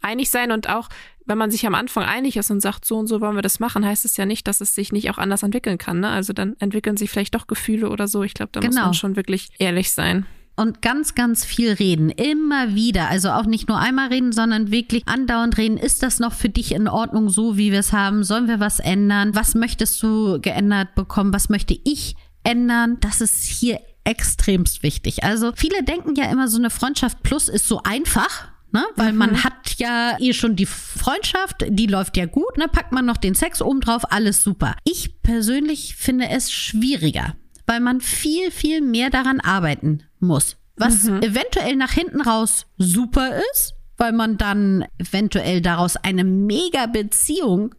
einig 0.04 0.30
sein 0.30 0.52
und 0.52 0.70
auch 0.70 0.90
wenn 1.26 1.38
man 1.38 1.52
sich 1.52 1.66
am 1.66 1.74
Anfang 1.74 2.04
einig 2.04 2.36
ist 2.36 2.52
und 2.52 2.60
sagt, 2.60 2.84
so 2.84 2.98
und 2.98 3.08
so 3.08 3.22
wollen 3.22 3.36
wir 3.36 3.42
das 3.42 3.60
machen, 3.60 3.86
heißt 3.86 4.04
es 4.04 4.18
ja 4.18 4.26
nicht, 4.26 4.46
dass 4.48 4.60
es 4.60 4.76
sich 4.76 4.92
nicht 4.92 5.10
auch 5.10 5.18
anders 5.18 5.42
entwickeln 5.42 5.78
kann. 5.78 6.02
Ne? 6.02 6.10
Also 6.10 6.34
dann 6.34 6.58
entwickeln 6.60 6.98
sich 6.98 7.10
vielleicht 7.10 7.34
doch 7.34 7.48
Gefühle 7.48 7.90
oder 7.90 8.10
so. 8.10 8.24
Ich 8.24 8.34
glaube, 8.34 8.52
da 8.52 8.60
genau. 8.60 8.70
muss 8.70 8.76
man 8.76 8.84
genau. 8.86 8.94
schon 8.94 9.16
wirklich 9.16 9.50
ehrlich 9.58 9.92
sein 9.94 10.26
und 10.56 10.82
ganz, 10.82 11.16
ganz 11.16 11.46
viel 11.46 11.72
reden. 11.72 12.10
Immer 12.10 12.76
wieder. 12.76 13.10
Also 13.10 13.30
auch 13.30 13.46
nicht 13.46 13.70
nur 13.70 13.80
einmal 13.80 14.10
reden, 14.10 14.34
sondern 14.34 14.70
wirklich 14.70 15.08
andauernd 15.08 15.58
reden. 15.58 15.78
Ist 15.78 16.04
das 16.04 16.20
noch 16.20 16.34
für 16.34 16.50
dich 16.50 16.74
in 16.74 16.88
Ordnung, 16.88 17.30
so 17.30 17.58
wie 17.58 17.72
wir 17.72 17.80
es 17.80 17.94
haben? 17.94 18.24
Sollen 18.24 18.48
wir 18.48 18.60
was 18.60 18.80
ändern? 18.80 19.34
Was 19.34 19.56
möchtest 19.56 20.04
du 20.04 20.40
geändert 20.42 20.94
bekommen? 20.94 21.34
Was 21.34 21.50
möchte 21.50 21.76
ich 21.86 22.16
ändern. 22.44 22.98
Das 23.00 23.22
ist 23.22 23.46
hier 23.46 23.80
extremst 24.04 24.84
wichtig. 24.84 25.24
Also 25.24 25.52
viele 25.56 25.84
denken 25.84 26.16
ja 26.16 26.30
immer, 26.30 26.48
so 26.48 26.58
eine 26.58 26.70
Freundschaft 26.70 27.24
plus 27.24 27.48
ist 27.48 27.68
so 27.68 27.82
einfach. 27.84 28.50
Ne? 28.74 28.84
Weil 28.96 29.12
mhm. 29.12 29.20
man 29.20 29.44
hat 29.44 29.76
ja 29.78 30.18
eh 30.20 30.34
schon 30.34 30.56
die 30.56 30.66
Freundschaft, 30.66 31.64
die 31.70 31.86
läuft 31.86 32.18
ja 32.18 32.26
gut, 32.26 32.58
ne? 32.58 32.68
packt 32.68 32.92
man 32.92 33.06
noch 33.06 33.18
den 33.18 33.36
Sex 33.36 33.62
oben 33.62 33.82
drauf, 33.82 34.12
alles 34.12 34.44
super. 34.44 34.76
Ich 34.84 35.22
persönlich 35.22 35.96
finde 35.96 36.30
es 36.30 36.52
schwieriger, 36.52 37.36
weil 37.68 37.80
man 37.80 38.02
viel, 38.02 38.50
viel 38.50 38.82
mehr 38.82 39.12
daran 39.12 39.40
arbeiten 39.40 40.04
muss. 40.20 40.58
Was 40.76 41.04
mhm. 41.04 41.22
eventuell 41.22 41.76
nach 41.76 41.92
hinten 41.92 42.22
raus 42.22 42.66
super 42.80 43.40
ist, 43.54 43.76
weil 43.98 44.12
man 44.12 44.38
dann 44.38 44.86
eventuell 44.98 45.62
daraus 45.62 45.96
eine 45.96 46.24
mega 46.24 46.88
Beziehung 46.88 47.76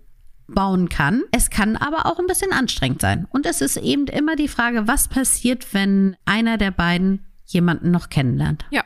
bauen 0.46 0.88
kann. 0.88 1.24
Es 1.32 1.50
kann 1.50 1.76
aber 1.76 2.06
auch 2.06 2.20
ein 2.20 2.26
bisschen 2.28 2.52
anstrengend 2.52 3.00
sein. 3.00 3.26
Und 3.32 3.46
es 3.46 3.60
ist 3.60 3.78
eben 3.78 4.06
immer 4.06 4.36
die 4.36 4.46
Frage, 4.46 4.86
was 4.86 5.08
passiert, 5.08 5.74
wenn 5.74 6.16
einer 6.24 6.56
der 6.56 6.70
beiden 6.70 7.26
jemanden 7.46 7.90
noch 7.90 8.10
kennenlernt. 8.10 8.64
Ja, 8.70 8.84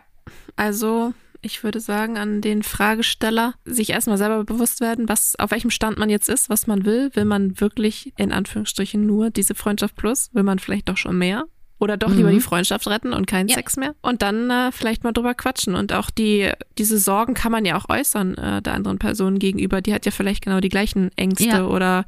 also 0.57 1.13
ich 1.41 1.63
würde 1.63 1.81
sagen, 1.81 2.19
an 2.19 2.41
den 2.41 2.63
Fragesteller 2.63 3.55
sich 3.65 3.91
erstmal 3.91 4.19
selber 4.19 4.45
bewusst 4.45 4.81
werden, 4.81 5.09
was, 5.09 5.37
auf 5.37 5.51
welchem 5.51 5.71
Stand 5.71 5.99
man 5.99 6.11
jetzt 6.11 6.29
ist, 6.29 6.51
was 6.51 6.67
man 6.67 6.85
will. 6.85 7.11
Will 7.15 7.25
man 7.25 7.61
wirklich 7.61 8.13
in 8.17 8.33
Anführungsstrichen 8.33 9.07
nur 9.07 9.31
diese 9.31 9.55
Freundschaft 9.55 9.97
plus? 9.97 10.31
Will 10.33 10.43
man 10.43 10.59
vielleicht 10.59 10.89
doch 10.89 10.97
schon 10.97 11.19
mehr? 11.19 11.45
Oder 11.81 11.97
doch 11.97 12.09
mhm. 12.09 12.17
lieber 12.17 12.31
die 12.33 12.41
Freundschaft 12.41 12.89
retten 12.89 13.13
und 13.13 13.27
keinen 13.27 13.49
ja. 13.49 13.55
Sex 13.55 13.77
mehr. 13.77 13.95
Und 14.03 14.23
dann 14.23 14.51
äh, 14.51 14.73
vielleicht 14.73 15.05
mal 15.05 15.13
drüber 15.13 15.35
quatschen. 15.35 15.77
Und 15.77 15.93
auch 15.93 16.11
die, 16.11 16.51
diese 16.77 16.99
Sorgen 16.99 17.35
kann 17.35 17.53
man 17.53 17.65
ja 17.65 17.77
auch 17.77 17.89
äußern 17.89 18.37
äh, 18.37 18.63
der 18.63 18.75
anderen 18.75 18.99
Person 18.99 19.39
gegenüber. 19.39 19.81
Die 19.81 19.95
hat 19.95 20.05
ja 20.05 20.11
vielleicht 20.11 20.45
genau 20.45 20.59
die 20.59 20.71
gleichen 20.71 21.11
Ängste 21.17 21.47
ja. 21.49 21.67
oder 21.67 22.05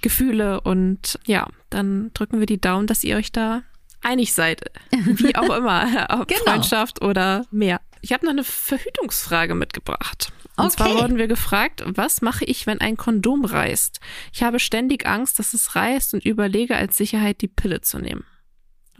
Gefühle. 0.00 0.62
Und 0.62 1.18
ja, 1.26 1.48
dann 1.68 2.10
drücken 2.14 2.38
wir 2.38 2.46
die 2.46 2.60
Daumen, 2.60 2.86
dass 2.86 3.04
ihr 3.04 3.16
euch 3.16 3.30
da 3.30 3.62
einig 4.00 4.32
seid. 4.32 4.62
Wie 4.90 5.36
auch 5.36 5.54
immer. 5.54 6.06
Ob 6.08 6.28
genau. 6.28 6.40
Freundschaft 6.44 7.02
oder 7.02 7.44
mehr. 7.50 7.80
Ich 8.00 8.12
habe 8.12 8.24
noch 8.24 8.32
eine 8.32 8.44
Verhütungsfrage 8.44 9.54
mitgebracht. 9.54 10.32
Und 10.56 10.66
okay. 10.66 10.76
zwar 10.76 10.94
wurden 10.94 11.16
wir 11.16 11.28
gefragt, 11.28 11.82
was 11.86 12.22
mache 12.22 12.44
ich, 12.44 12.66
wenn 12.66 12.80
ein 12.80 12.96
Kondom 12.96 13.44
reißt? 13.44 14.00
Ich 14.32 14.42
habe 14.42 14.58
ständig 14.58 15.06
Angst, 15.06 15.38
dass 15.38 15.54
es 15.54 15.74
reißt 15.74 16.14
und 16.14 16.24
überlege 16.24 16.76
als 16.76 16.96
Sicherheit 16.96 17.40
die 17.40 17.48
Pille 17.48 17.80
zu 17.80 17.98
nehmen. 17.98 18.24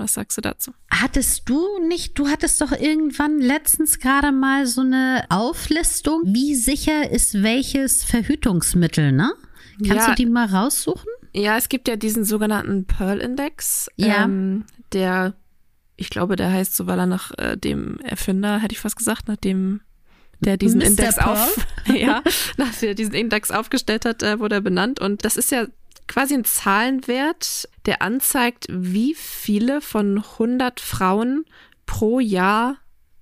Was 0.00 0.14
sagst 0.14 0.38
du 0.38 0.40
dazu? 0.40 0.72
Hattest 0.90 1.46
du 1.46 1.62
nicht, 1.86 2.18
du 2.18 2.28
hattest 2.28 2.62
doch 2.62 2.72
irgendwann 2.72 3.38
letztens 3.38 3.98
gerade 3.98 4.32
mal 4.32 4.66
so 4.66 4.80
eine 4.80 5.26
Auflistung, 5.28 6.22
wie 6.24 6.54
sicher 6.54 7.10
ist 7.10 7.42
welches 7.42 8.02
Verhütungsmittel, 8.04 9.12
ne? 9.12 9.34
Kannst 9.86 10.08
ja, 10.08 10.08
du 10.08 10.14
die 10.14 10.26
mal 10.26 10.46
raussuchen? 10.46 11.08
Ja, 11.34 11.58
es 11.58 11.68
gibt 11.68 11.86
ja 11.86 11.96
diesen 11.96 12.24
sogenannten 12.24 12.86
Pearl-Index, 12.86 13.90
ja. 13.96 14.24
ähm, 14.24 14.64
der, 14.92 15.34
ich 16.00 16.08
glaube, 16.08 16.36
der 16.36 16.50
heißt 16.50 16.74
so, 16.74 16.86
weil 16.86 16.98
er 16.98 17.06
nach 17.06 17.30
äh, 17.36 17.56
dem 17.56 17.98
Erfinder, 18.00 18.58
hätte 18.58 18.72
ich 18.72 18.80
fast 18.80 18.96
gesagt, 18.96 19.28
nach 19.28 19.36
dem 19.36 19.82
der 20.40 20.56
diesen 20.56 20.78
Mr. 20.78 20.86
Index 20.86 21.18
auf, 21.18 21.66
ja, 21.94 22.22
nach 22.56 22.74
der 22.80 22.94
diesen 22.94 23.12
Index 23.12 23.50
aufgestellt 23.50 24.06
hat, 24.06 24.22
äh, 24.22 24.40
wurde 24.40 24.56
er 24.56 24.60
benannt. 24.62 24.98
Und 24.98 25.26
das 25.26 25.36
ist 25.36 25.50
ja 25.50 25.66
quasi 26.08 26.32
ein 26.34 26.46
Zahlenwert, 26.46 27.68
der 27.84 28.00
anzeigt, 28.00 28.66
wie 28.70 29.14
viele 29.14 29.82
von 29.82 30.16
100 30.16 30.80
Frauen 30.80 31.44
pro 31.84 32.18
Jahr 32.18 32.78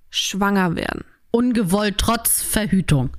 schwanger 0.09 0.77
werden. 0.77 1.03
Ungewollt 1.31 1.97
trotz 1.97 2.41
Verhütung. 2.41 3.09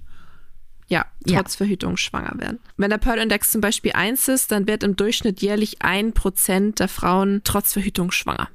Ja, 0.88 1.04
trotz 1.24 1.54
ja. 1.54 1.58
Verhütung 1.58 1.98
schwanger 1.98 2.32
werden. 2.38 2.58
Wenn 2.78 2.90
der 2.90 2.98
Pearl-Index 2.98 3.52
zum 3.52 3.60
Beispiel 3.60 3.92
1 3.92 4.26
ist, 4.28 4.50
dann 4.50 4.66
wird 4.66 4.82
im 4.82 4.96
Durchschnitt 4.96 5.42
jährlich 5.42 5.82
ein 5.82 6.14
Prozent 6.14 6.80
der 6.80 6.88
Frauen 6.88 7.42
trotz 7.44 7.74
Verhütung 7.74 8.10
schwanger. 8.10 8.48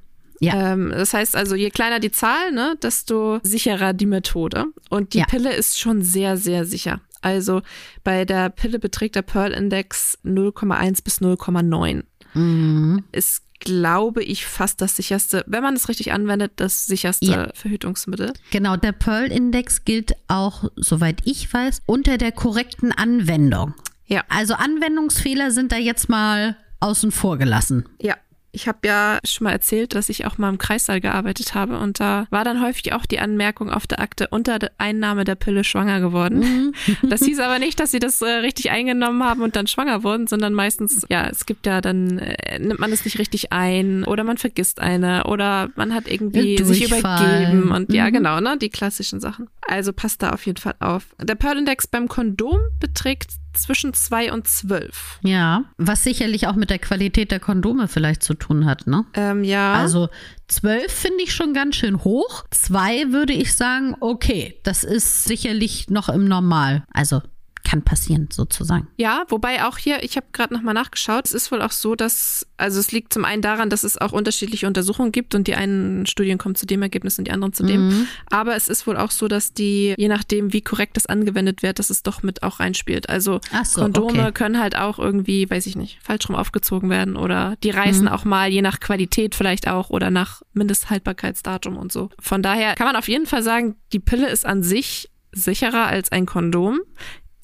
Ja. 0.45 0.73
Ähm, 0.73 0.91
das 0.91 1.13
heißt 1.13 1.35
also, 1.35 1.55
je 1.55 1.69
kleiner 1.69 1.99
die 1.99 2.11
Zahl, 2.11 2.51
ne, 2.51 2.75
desto 2.81 3.39
sicherer 3.43 3.93
die 3.93 4.05
Methode. 4.05 4.65
Und 4.89 5.13
die 5.13 5.19
ja. 5.19 5.25
Pille 5.25 5.53
ist 5.53 5.79
schon 5.79 6.01
sehr, 6.01 6.37
sehr 6.37 6.65
sicher. 6.65 7.01
Also 7.21 7.61
bei 8.03 8.23
der 8.23 8.49
Pille 8.49 8.77
beträgt 8.77 9.15
der 9.15 9.23
Pearl-Index 9.23 10.19
0,1 10.23 11.03
bis 11.03 11.21
0,9. 11.21 12.03
Mhm. 12.35 13.03
Ist, 13.11 13.41
glaube 13.59 14.23
ich, 14.23 14.45
fast 14.45 14.79
das 14.81 14.95
sicherste, 14.95 15.43
wenn 15.47 15.63
man 15.63 15.75
es 15.75 15.89
richtig 15.89 16.11
anwendet, 16.11 16.53
das 16.57 16.85
sicherste 16.85 17.25
ja. 17.25 17.49
Verhütungsmittel. 17.55 18.33
Genau, 18.51 18.77
der 18.77 18.91
Pearl-Index 18.91 19.85
gilt 19.85 20.13
auch, 20.27 20.65
soweit 20.75 21.21
ich 21.25 21.51
weiß, 21.51 21.81
unter 21.87 22.19
der 22.19 22.31
korrekten 22.31 22.91
Anwendung. 22.91 23.73
Ja. 24.05 24.23
Also 24.29 24.53
Anwendungsfehler 24.53 25.49
sind 25.49 25.71
da 25.71 25.77
jetzt 25.77 26.09
mal 26.09 26.55
außen 26.79 27.11
vor 27.11 27.37
gelassen. 27.37 27.89
Ja, 27.99 28.15
Ich 28.55 28.67
habe 28.69 28.79
ja 28.85 29.19
schon 29.25 29.45
mal 29.45 29.51
erzählt, 29.51 29.93
dass 29.95 30.07
ich 30.09 30.25
auch 30.25 30.37
mal 30.37 30.49
im 30.49 30.57
Kreissaal 30.57 31.01
gearbeitet 31.01 31.53
habe 31.55 31.77
und 31.77 31.99
da 31.99 32.25
war 32.29 32.43
dann 32.45 32.61
häufig 32.63 32.93
auch 32.93 33.05
die 33.05 33.19
Anmerkung 33.19 33.69
auf 33.69 33.85
der 33.85 33.99
Akte 33.99 34.27
unter 34.31 34.59
der 34.59 34.71
Einnahme 34.77 35.25
der 35.25 35.35
Pille 35.35 35.63
schwanger 35.65 35.99
geworden. 35.99 36.39
Mhm. 36.39 37.09
Das 37.09 37.21
hieß 37.23 37.39
aber 37.41 37.59
nicht, 37.59 37.79
dass 37.79 37.91
sie 37.91 37.99
das 37.99 38.21
äh, 38.21 38.25
richtig 38.45 38.71
eingenommen 38.71 39.23
haben 39.23 39.41
und 39.41 39.55
dann 39.55 39.67
schwanger 39.67 40.03
wurden, 40.03 40.27
sondern 40.27 40.53
meistens, 40.53 41.05
ja, 41.09 41.27
es 41.27 41.45
gibt 41.45 41.65
ja 41.65 41.81
dann, 41.81 42.17
äh, 42.19 42.57
nimmt 42.59 42.79
man 42.79 42.91
es 42.93 43.03
nicht 43.03 43.19
richtig 43.19 43.51
ein 43.51 44.03
oder 44.05 44.23
man 44.23 44.37
vergisst 44.37 44.79
eine 44.79 45.25
oder 45.25 45.69
man 45.75 45.93
hat 45.93 46.07
irgendwie 46.07 46.57
sich 46.63 46.87
Durchfall. 46.87 47.19
übergeben 47.43 47.71
und 47.71 47.91
ja, 47.93 48.07
Mhm. 48.07 48.13
genau, 48.13 48.39
ne, 48.39 48.57
die 48.57 48.69
klassischen 48.69 49.19
Sachen. 49.19 49.49
Also 49.67 49.91
passt 49.93 50.23
da 50.23 50.29
auf 50.31 50.45
jeden 50.45 50.59
Fall 50.61 50.75
auf. 50.79 51.03
Der 51.21 51.35
Pearl 51.35 51.57
Index 51.57 51.87
beim 51.87 52.07
Kondom 52.07 52.59
beträgt 52.79 53.31
zwischen 53.57 53.93
zwei 53.93 54.31
und 54.31 54.47
zwölf. 54.47 55.19
Ja, 55.21 55.63
was 55.77 56.03
sicherlich 56.03 56.47
auch 56.47 56.55
mit 56.55 56.69
der 56.69 56.79
Qualität 56.79 57.31
der 57.31 57.39
Kondome 57.39 57.87
vielleicht 57.87 58.23
zu 58.23 58.33
tun 58.33 58.65
hat, 58.65 58.87
ne? 58.87 59.05
Ähm, 59.13 59.43
ja. 59.43 59.73
Also 59.73 60.09
zwölf 60.47 60.91
finde 60.91 61.23
ich 61.23 61.33
schon 61.33 61.53
ganz 61.53 61.75
schön 61.75 62.03
hoch. 62.03 62.45
Zwei 62.51 63.11
würde 63.11 63.33
ich 63.33 63.53
sagen, 63.55 63.95
okay, 63.99 64.59
das 64.63 64.83
ist 64.83 65.23
sicherlich 65.25 65.89
noch 65.89 66.09
im 66.09 66.25
Normal. 66.27 66.83
Also 66.93 67.21
kann 67.65 67.81
passieren 67.81 68.29
sozusagen. 68.31 68.87
Ja, 68.95 69.25
wobei 69.27 69.65
auch 69.65 69.77
hier, 69.77 70.03
ich 70.03 70.15
habe 70.15 70.27
gerade 70.31 70.53
nochmal 70.53 70.73
nachgeschaut, 70.73 71.25
es 71.25 71.33
ist 71.33 71.51
wohl 71.51 71.61
auch 71.61 71.71
so, 71.71 71.95
dass, 71.95 72.47
also 72.55 72.79
es 72.79 72.91
liegt 72.93 73.11
zum 73.11 73.25
einen 73.25 73.41
daran, 73.41 73.69
dass 73.69 73.83
es 73.83 73.97
auch 73.97 74.13
unterschiedliche 74.13 74.67
Untersuchungen 74.67 75.11
gibt 75.11 75.35
und 75.35 75.47
die 75.47 75.55
einen 75.55 76.05
Studien 76.05 76.37
kommen 76.37 76.55
zu 76.55 76.65
dem 76.65 76.81
Ergebnis 76.81 77.17
und 77.19 77.27
die 77.27 77.31
anderen 77.31 77.51
zu 77.53 77.63
dem. 77.63 77.89
Mhm. 77.89 78.07
Aber 78.29 78.55
es 78.55 78.69
ist 78.69 78.87
wohl 78.87 78.95
auch 78.95 79.11
so, 79.11 79.27
dass 79.27 79.53
die, 79.53 79.95
je 79.97 80.07
nachdem, 80.07 80.53
wie 80.53 80.61
korrekt 80.61 80.95
das 80.95 81.07
angewendet 81.07 81.63
wird, 81.63 81.79
dass 81.79 81.89
es 81.89 82.03
doch 82.03 82.23
mit 82.23 82.43
auch 82.43 82.59
reinspielt. 82.59 83.09
Also 83.09 83.41
so, 83.63 83.81
Kondome 83.81 84.21
okay. 84.21 84.31
können 84.31 84.59
halt 84.59 84.77
auch 84.77 84.99
irgendwie, 84.99 85.49
weiß 85.49 85.65
ich 85.65 85.75
nicht, 85.75 85.99
falsch 86.01 86.29
rum 86.29 86.35
aufgezogen 86.35 86.89
werden 86.89 87.17
oder 87.17 87.55
die 87.63 87.71
reißen 87.71 88.05
Mhm. 88.05 88.11
auch 88.11 88.25
mal, 88.25 88.49
je 88.49 88.61
nach 88.61 88.79
Qualität 88.79 89.35
vielleicht 89.35 89.67
auch 89.67 89.89
oder 89.89 90.11
nach 90.11 90.43
Mindesthaltbarkeitsdatum 90.53 91.77
und 91.77 91.91
so. 91.91 92.09
Von 92.19 92.41
daher 92.41 92.75
kann 92.75 92.87
man 92.87 92.95
auf 92.95 93.07
jeden 93.07 93.25
Fall 93.25 93.43
sagen, 93.43 93.75
die 93.91 93.99
Pille 93.99 94.29
ist 94.29 94.45
an 94.45 94.63
sich 94.63 95.09
sicherer 95.31 95.87
als 95.87 96.11
ein 96.11 96.25
Kondom, 96.25 96.79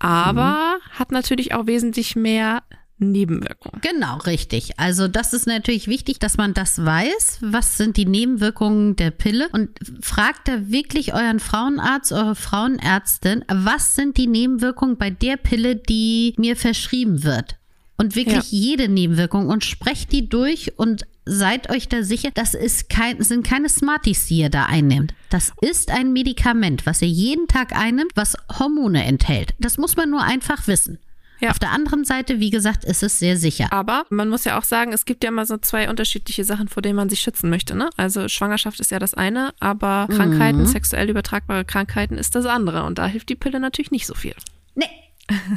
aber 0.02 0.78
Mhm. 0.78 1.00
hat 1.00 1.12
natürlich 1.12 1.54
auch 1.54 1.68
wesentlich 1.68 2.16
mehr 2.16 2.64
Nebenwirkungen. 2.98 3.82
Genau, 3.82 4.18
richtig. 4.18 4.80
Also 4.80 5.08
das 5.08 5.34
ist 5.34 5.48
natürlich 5.48 5.88
wichtig, 5.88 6.20
dass 6.20 6.38
man 6.38 6.54
das 6.54 6.86
weiß. 6.86 7.40
Was 7.42 7.78
sind 7.78 7.98
die 7.98 8.06
Nebenwirkungen 8.06 8.96
der 8.96 9.10
Pille? 9.10 9.50
Und 9.54 9.70
fragt 10.02 10.48
da 10.48 10.70
wirklich 10.70 11.14
euren 11.14 11.40
Frauenarzt, 11.40 12.12
eure 12.12 12.36
Frauenärztin, 12.36 13.44
was 13.52 13.96
sind 13.96 14.18
die 14.18 14.28
Nebenwirkungen 14.28 14.98
bei 14.98 15.10
der 15.10 15.38
Pille, 15.38 15.76
die 15.76 16.36
mir 16.38 16.56
verschrieben 16.56 17.24
wird? 17.24 17.56
Und 17.98 18.16
wirklich 18.16 18.52
jede 18.52 18.88
Nebenwirkung 18.88 19.48
und 19.48 19.64
sprecht 19.64 20.12
die 20.12 20.28
durch 20.28 20.78
und 20.78 21.06
seid 21.26 21.70
euch 21.70 21.88
da 21.88 22.04
sicher, 22.04 22.30
das 22.34 22.54
ist 22.54 22.90
kein, 22.90 23.22
sind 23.22 23.46
keine 23.46 23.70
Smarties, 23.70 24.28
die 24.28 24.40
ihr 24.40 24.50
da 24.50 24.66
einnimmt. 24.66 25.14
Das 25.30 25.54
ist 25.62 25.92
ein 25.92 26.14
Medikament, 26.14 26.86
was 26.86 27.02
ihr 27.02 27.08
jeden 27.08 27.48
Tag 27.48 27.76
einnimmt, 27.76 28.12
was 28.16 28.36
Hormone 28.60 29.04
enthält. 29.04 29.54
Das 29.60 29.78
muss 29.78 29.96
man 29.96 30.10
nur 30.10 30.24
einfach 30.24 30.68
wissen. 30.68 31.00
Ja. 31.40 31.50
Auf 31.50 31.60
der 31.60 31.72
anderen 31.72 32.06
Seite, 32.06 32.40
wie 32.40 32.52
gesagt, 32.52 32.86
ist 32.86 33.02
es 33.02 33.18
sehr 33.18 33.36
sicher. 33.36 33.74
Aber 33.74 34.06
man 34.10 34.30
muss 34.30 34.46
ja 34.46 34.60
auch 34.60 34.64
sagen, 34.64 34.94
es 34.94 35.06
gibt 35.06 35.24
ja 35.24 35.30
immer 35.30 35.48
so 35.48 35.58
zwei 35.58 35.90
unterschiedliche 35.90 36.44
Sachen, 36.44 36.68
vor 36.68 36.84
denen 36.84 36.96
man 36.96 37.10
sich 37.10 37.20
schützen 37.20 37.50
möchte. 37.50 37.76
Ne? 37.76 37.90
Also 37.98 38.28
Schwangerschaft 38.28 38.80
ist 38.80 38.92
ja 38.92 39.00
das 39.00 39.16
eine, 39.16 39.52
aber 39.60 40.08
Krankheiten, 40.12 40.68
sexuell 40.68 41.10
übertragbare 41.10 41.66
Krankheiten 41.66 42.20
ist 42.20 42.36
das 42.36 42.46
andere. 42.46 42.84
Und 42.84 43.00
da 43.00 43.08
hilft 43.08 43.30
die 43.30 43.36
Pille 43.36 43.60
natürlich 43.60 43.90
nicht 43.90 44.06
so 44.06 44.14
viel. 44.14 44.36
Nee. 44.76 44.86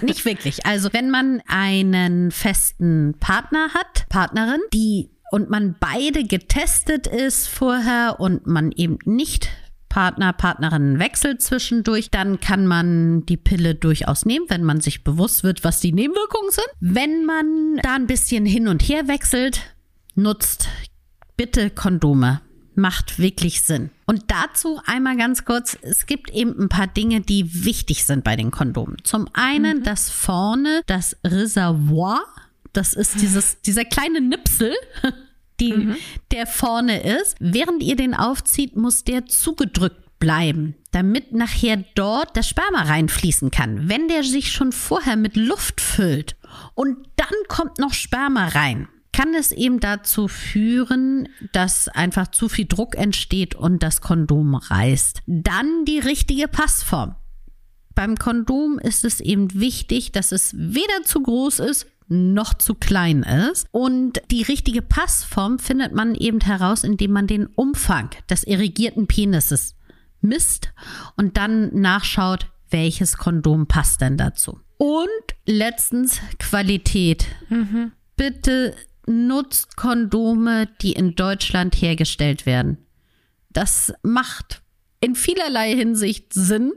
Nicht 0.01 0.25
wirklich. 0.25 0.65
Also, 0.67 0.93
wenn 0.93 1.11
man 1.11 1.43
einen 1.47 2.31
festen 2.31 3.15
Partner 3.19 3.71
hat, 3.75 4.09
Partnerin, 4.09 4.61
die 4.73 5.11
und 5.35 5.51
man 5.51 5.75
beide 5.81 6.23
getestet 6.23 7.09
ist 7.09 7.49
vorher 7.49 8.21
und 8.21 8.47
man 8.47 8.71
eben 8.71 9.01
nicht 9.05 9.49
Partner, 9.89 10.33
Partnerinnen 10.33 11.01
wechselt 11.01 11.43
zwischendurch, 11.43 12.13
dann 12.13 12.39
kann 12.39 12.69
man 12.69 13.27
die 13.27 13.37
Pille 13.37 13.75
durchaus 13.75 14.27
nehmen, 14.27 14.47
wenn 14.49 14.63
man 14.63 14.81
sich 14.81 15.03
bewusst 15.03 15.43
wird, 15.43 15.65
was 15.65 15.81
die 15.81 15.93
Nebenwirkungen 15.93 16.53
sind. 16.53 16.69
Wenn 16.79 17.25
man 17.25 17.81
da 17.83 17.97
ein 17.97 18.07
bisschen 18.07 18.47
hin 18.47 18.69
und 18.69 18.81
her 18.83 19.09
wechselt, 19.09 19.75
nutzt 20.15 20.69
bitte 21.37 21.69
Kondome. 21.71 22.41
Macht 22.77 23.19
wirklich 23.19 23.63
Sinn. 23.63 23.91
Und 24.07 24.27
dazu 24.29 24.81
einmal 24.87 25.17
ganz 25.17 25.45
kurz, 25.45 25.77
es 25.83 26.07
gibt 26.07 26.31
eben 26.31 26.61
ein 26.61 26.69
paar 26.69 26.87
Dinge, 26.87 27.23
die 27.23 27.65
wichtig 27.65 28.05
sind 28.05 28.23
bei 28.23 28.37
den 28.37 28.53
Kondomen. 28.53 28.99
Zum 29.03 29.29
einen 29.33 29.83
das 29.83 30.11
vorne, 30.11 30.83
das 30.87 31.17
Reservoir, 31.25 32.25
das 32.73 32.95
ist 32.95 33.21
dieses, 33.21 33.61
dieser 33.63 33.85
kleine 33.85 34.21
Nipsel, 34.21 34.75
die, 35.61 35.95
der 36.31 36.47
vorne 36.47 37.03
ist. 37.03 37.37
Während 37.41 37.83
ihr 37.83 37.97
den 37.97 38.15
aufzieht, 38.15 38.77
muss 38.77 39.05
der 39.05 39.27
zugedrückt 39.27 40.19
bleiben, 40.19 40.75
damit 40.91 41.33
nachher 41.33 41.85
dort 41.95 42.37
das 42.37 42.49
Sperma 42.49 42.83
reinfließen 42.83 43.51
kann. 43.51 43.89
Wenn 43.89 44.09
der 44.09 44.25
sich 44.25 44.53
schon 44.53 44.73
vorher 44.73 45.17
mit 45.17 45.37
Luft 45.37 45.81
füllt 45.81 46.37
und 46.75 46.97
dann 47.17 47.35
kommt 47.49 47.79
noch 47.79 47.93
Sperma 47.93 48.49
rein, 48.49 48.89
kann 49.13 49.35
es 49.35 49.53
eben 49.53 49.81
dazu 49.81 50.27
führen, 50.27 51.29
dass 51.53 51.89
einfach 51.89 52.29
zu 52.29 52.49
viel 52.49 52.67
Druck 52.67 52.97
entsteht 52.97 53.55
und 53.55 53.83
das 53.83 54.01
Kondom 54.01 54.57
reißt. 54.57 55.23
Dann 55.27 55.85
die 55.85 56.01
richtige 56.01 56.49
Passform. 56.49 57.15
Beim 57.95 58.17
Kondom 58.17 58.81
ist 58.81 59.05
es 59.05 59.21
eben 59.21 59.55
wichtig, 59.55 60.11
dass 60.11 60.33
es 60.33 60.55
weder 60.57 61.05
zu 61.05 61.23
groß 61.23 61.61
ist 61.61 61.87
noch 62.09 62.55
zu 62.55 62.75
klein 62.75 63.23
ist. 63.23 63.67
Und 63.71 64.21
die 64.31 64.43
richtige 64.43 64.83
Passform 64.83 65.59
findet 65.59 65.95
man 65.95 66.15
eben 66.15 66.41
heraus, 66.41 66.85
indem 66.85 67.13
man 67.13 67.27
den 67.27 67.47
Umfang 67.47 68.11
des 68.29 68.45
irrigierten 68.45 69.07
Penises 69.07 69.77
misst 70.21 70.73
und 71.17 71.37
dann 71.37 71.75
nachschaut, 71.75 72.51
welches 72.71 73.17
Kondom 73.17 73.67
passt 73.67 74.01
denn 74.01 74.17
dazu. 74.17 74.61
Und 74.79 75.09
letztens 75.47 76.21
Qualität. 76.39 77.27
Bitte 78.17 78.75
nutzt 79.07 79.77
Kondome, 79.77 80.69
die 80.81 80.93
in 80.93 81.15
Deutschland 81.15 81.75
hergestellt 81.75 82.47
werden. 82.47 82.79
Das 83.51 83.93
macht 84.03 84.63
in 85.01 85.15
vielerlei 85.15 85.75
Hinsicht 85.75 86.33
Sinn. 86.33 86.73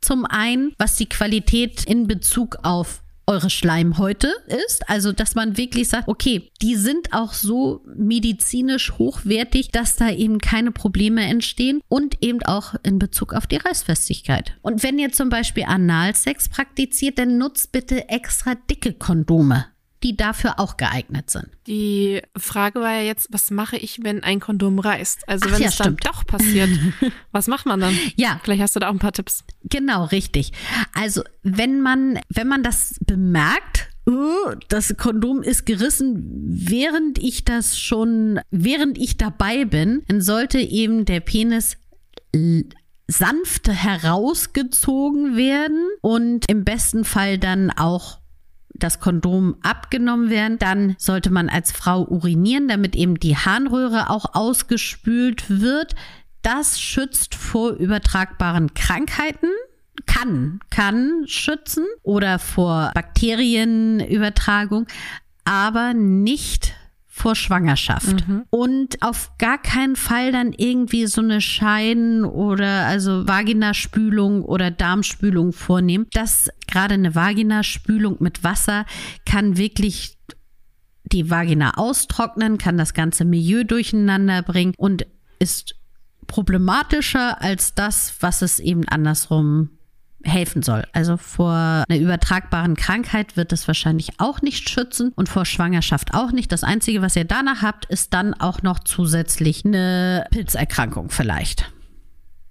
Zum 0.00 0.24
einen, 0.26 0.72
was 0.78 0.96
die 0.96 1.08
Qualität 1.08 1.84
in 1.84 2.06
Bezug 2.06 2.58
auf 2.64 3.02
eure 3.28 3.50
Schleimhäute 3.50 4.32
ist. 4.66 4.88
Also, 4.88 5.12
dass 5.12 5.34
man 5.34 5.56
wirklich 5.56 5.88
sagt, 5.88 6.08
okay, 6.08 6.50
die 6.62 6.76
sind 6.76 7.12
auch 7.12 7.34
so 7.34 7.84
medizinisch 7.94 8.92
hochwertig, 8.98 9.70
dass 9.70 9.96
da 9.96 10.10
eben 10.10 10.38
keine 10.38 10.72
Probleme 10.72 11.22
entstehen 11.22 11.80
und 11.88 12.16
eben 12.22 12.42
auch 12.42 12.74
in 12.82 12.98
Bezug 12.98 13.34
auf 13.34 13.46
die 13.46 13.56
Reißfestigkeit. 13.56 14.56
Und 14.62 14.82
wenn 14.82 14.98
ihr 14.98 15.12
zum 15.12 15.28
Beispiel 15.28 15.64
Analsex 15.64 16.48
praktiziert, 16.48 17.18
dann 17.18 17.38
nutzt 17.38 17.70
bitte 17.70 18.08
extra 18.08 18.54
dicke 18.54 18.94
Kondome, 18.94 19.66
die 20.02 20.16
dafür 20.16 20.58
auch 20.58 20.76
geeignet 20.76 21.30
sind. 21.30 21.48
Die 21.66 22.22
Frage 22.36 22.80
war 22.80 22.94
ja 22.94 23.02
jetzt, 23.02 23.28
was 23.30 23.50
mache 23.50 23.76
ich, 23.76 24.02
wenn 24.02 24.22
ein 24.22 24.40
Kondom 24.40 24.78
reißt? 24.78 25.28
Also 25.28 25.46
Ach 25.48 25.54
wenn 25.54 25.62
ja, 25.62 25.68
es 25.68 25.76
dann 25.76 25.96
stimmt. 25.96 26.06
doch 26.06 26.26
passiert, 26.26 26.70
was 27.32 27.46
macht 27.46 27.66
man 27.66 27.80
dann? 27.80 27.96
Ja, 28.16 28.40
Vielleicht 28.48 28.62
hast 28.62 28.76
du 28.76 28.80
da 28.80 28.88
auch 28.88 28.92
ein 28.92 28.98
paar 28.98 29.12
Tipps. 29.12 29.44
Genau, 29.64 30.04
richtig. 30.06 30.52
Also, 30.94 31.22
wenn 31.42 31.82
man, 31.82 32.18
wenn 32.30 32.48
man 32.48 32.62
das 32.62 32.98
bemerkt, 33.04 33.88
oh, 34.06 34.54
das 34.68 34.96
Kondom 34.96 35.42
ist 35.42 35.66
gerissen, 35.66 36.24
während 36.48 37.18
ich 37.18 37.44
das 37.44 37.78
schon, 37.78 38.40
während 38.50 38.96
ich 38.96 39.18
dabei 39.18 39.66
bin, 39.66 40.02
dann 40.08 40.22
sollte 40.22 40.60
eben 40.60 41.04
der 41.04 41.20
Penis 41.20 41.76
sanft 43.06 43.68
herausgezogen 43.68 45.36
werden 45.36 45.88
und 46.00 46.50
im 46.50 46.64
besten 46.64 47.04
Fall 47.04 47.36
dann 47.36 47.70
auch 47.70 48.20
das 48.78 49.00
Kondom 49.00 49.56
abgenommen 49.62 50.30
werden, 50.30 50.58
dann 50.58 50.94
sollte 50.98 51.30
man 51.30 51.48
als 51.48 51.72
Frau 51.72 52.04
urinieren, 52.04 52.68
damit 52.68 52.96
eben 52.96 53.18
die 53.18 53.36
Harnröhre 53.36 54.10
auch 54.10 54.34
ausgespült 54.34 55.44
wird. 55.48 55.94
Das 56.42 56.80
schützt 56.80 57.34
vor 57.34 57.72
übertragbaren 57.72 58.74
Krankheiten. 58.74 59.48
Kann, 60.06 60.60
kann 60.70 61.24
schützen 61.26 61.84
oder 62.02 62.38
vor 62.38 62.92
Bakterienübertragung, 62.94 64.86
aber 65.44 65.92
nicht 65.92 66.74
vor 67.18 67.34
Schwangerschaft. 67.34 68.24
Und 68.50 69.02
auf 69.02 69.32
gar 69.38 69.58
keinen 69.58 69.96
Fall 69.96 70.32
dann 70.32 70.52
irgendwie 70.52 71.06
so 71.06 71.20
eine 71.20 71.40
Scheiden- 71.40 72.24
oder 72.24 72.86
also 72.86 73.26
Vaginaspülung 73.26 74.42
oder 74.42 74.70
Darmspülung 74.70 75.52
vornehmen. 75.52 76.06
Das 76.12 76.48
gerade 76.66 76.94
eine 76.94 77.14
Vaginaspülung 77.14 78.16
mit 78.20 78.44
Wasser 78.44 78.86
kann 79.26 79.56
wirklich 79.56 80.16
die 81.04 81.30
Vagina 81.30 81.74
austrocknen, 81.76 82.58
kann 82.58 82.76
das 82.76 82.94
ganze 82.94 83.24
Milieu 83.24 83.64
durcheinander 83.64 84.42
bringen 84.42 84.74
und 84.76 85.06
ist 85.38 85.74
problematischer 86.26 87.40
als 87.40 87.74
das, 87.74 88.14
was 88.20 88.42
es 88.42 88.60
eben 88.60 88.86
andersrum 88.86 89.77
helfen 90.24 90.62
soll. 90.62 90.84
Also 90.92 91.16
vor 91.16 91.84
einer 91.88 91.98
übertragbaren 91.98 92.76
Krankheit 92.76 93.36
wird 93.36 93.52
es 93.52 93.66
wahrscheinlich 93.68 94.18
auch 94.18 94.42
nicht 94.42 94.68
schützen 94.68 95.12
und 95.14 95.28
vor 95.28 95.44
Schwangerschaft 95.44 96.14
auch 96.14 96.32
nicht. 96.32 96.50
Das 96.52 96.64
Einzige, 96.64 97.02
was 97.02 97.16
ihr 97.16 97.24
danach 97.24 97.62
habt, 97.62 97.86
ist 97.86 98.12
dann 98.14 98.34
auch 98.34 98.62
noch 98.62 98.80
zusätzlich 98.80 99.64
eine 99.64 100.26
Pilzerkrankung 100.30 101.10
vielleicht. 101.10 101.72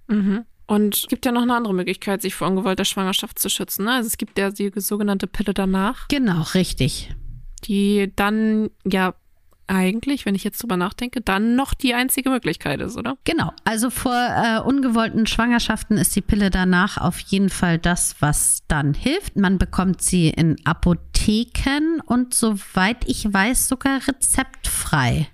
Mhm. 0.08 0.44
Und 0.66 0.96
es 0.96 1.06
gibt 1.08 1.24
ja 1.24 1.32
noch 1.32 1.42
eine 1.42 1.54
andere 1.54 1.74
Möglichkeit, 1.74 2.20
sich 2.20 2.34
vor 2.34 2.46
ungewollter 2.48 2.84
Schwangerschaft 2.84 3.38
zu 3.38 3.48
schützen. 3.48 3.86
Ne? 3.86 3.92
Also 3.94 4.06
es 4.06 4.18
gibt 4.18 4.38
ja 4.38 4.50
die 4.50 4.70
sogenannte 4.76 5.26
Pille 5.26 5.54
danach. 5.54 6.08
Genau, 6.08 6.42
richtig. 6.54 7.14
Die 7.64 8.12
dann 8.14 8.70
ja 8.84 9.14
eigentlich, 9.68 10.26
wenn 10.26 10.34
ich 10.34 10.44
jetzt 10.44 10.62
drüber 10.62 10.76
nachdenke, 10.76 11.20
dann 11.20 11.54
noch 11.54 11.74
die 11.74 11.94
einzige 11.94 12.30
Möglichkeit 12.30 12.80
ist, 12.80 12.96
oder? 12.96 13.16
Genau. 13.24 13.52
Also 13.64 13.90
vor 13.90 14.14
äh, 14.14 14.60
ungewollten 14.60 15.26
Schwangerschaften 15.26 15.96
ist 15.98 16.16
die 16.16 16.20
Pille 16.20 16.50
danach 16.50 16.98
auf 16.98 17.20
jeden 17.20 17.50
Fall 17.50 17.78
das, 17.78 18.16
was 18.20 18.62
dann 18.68 18.94
hilft. 18.94 19.36
Man 19.36 19.58
bekommt 19.58 20.02
sie 20.02 20.30
in 20.30 20.56
Apotheken 20.64 22.00
und 22.06 22.34
soweit 22.34 23.06
ich 23.06 23.32
weiß 23.32 23.68
sogar 23.68 24.00
rezeptfrei. 24.08 25.28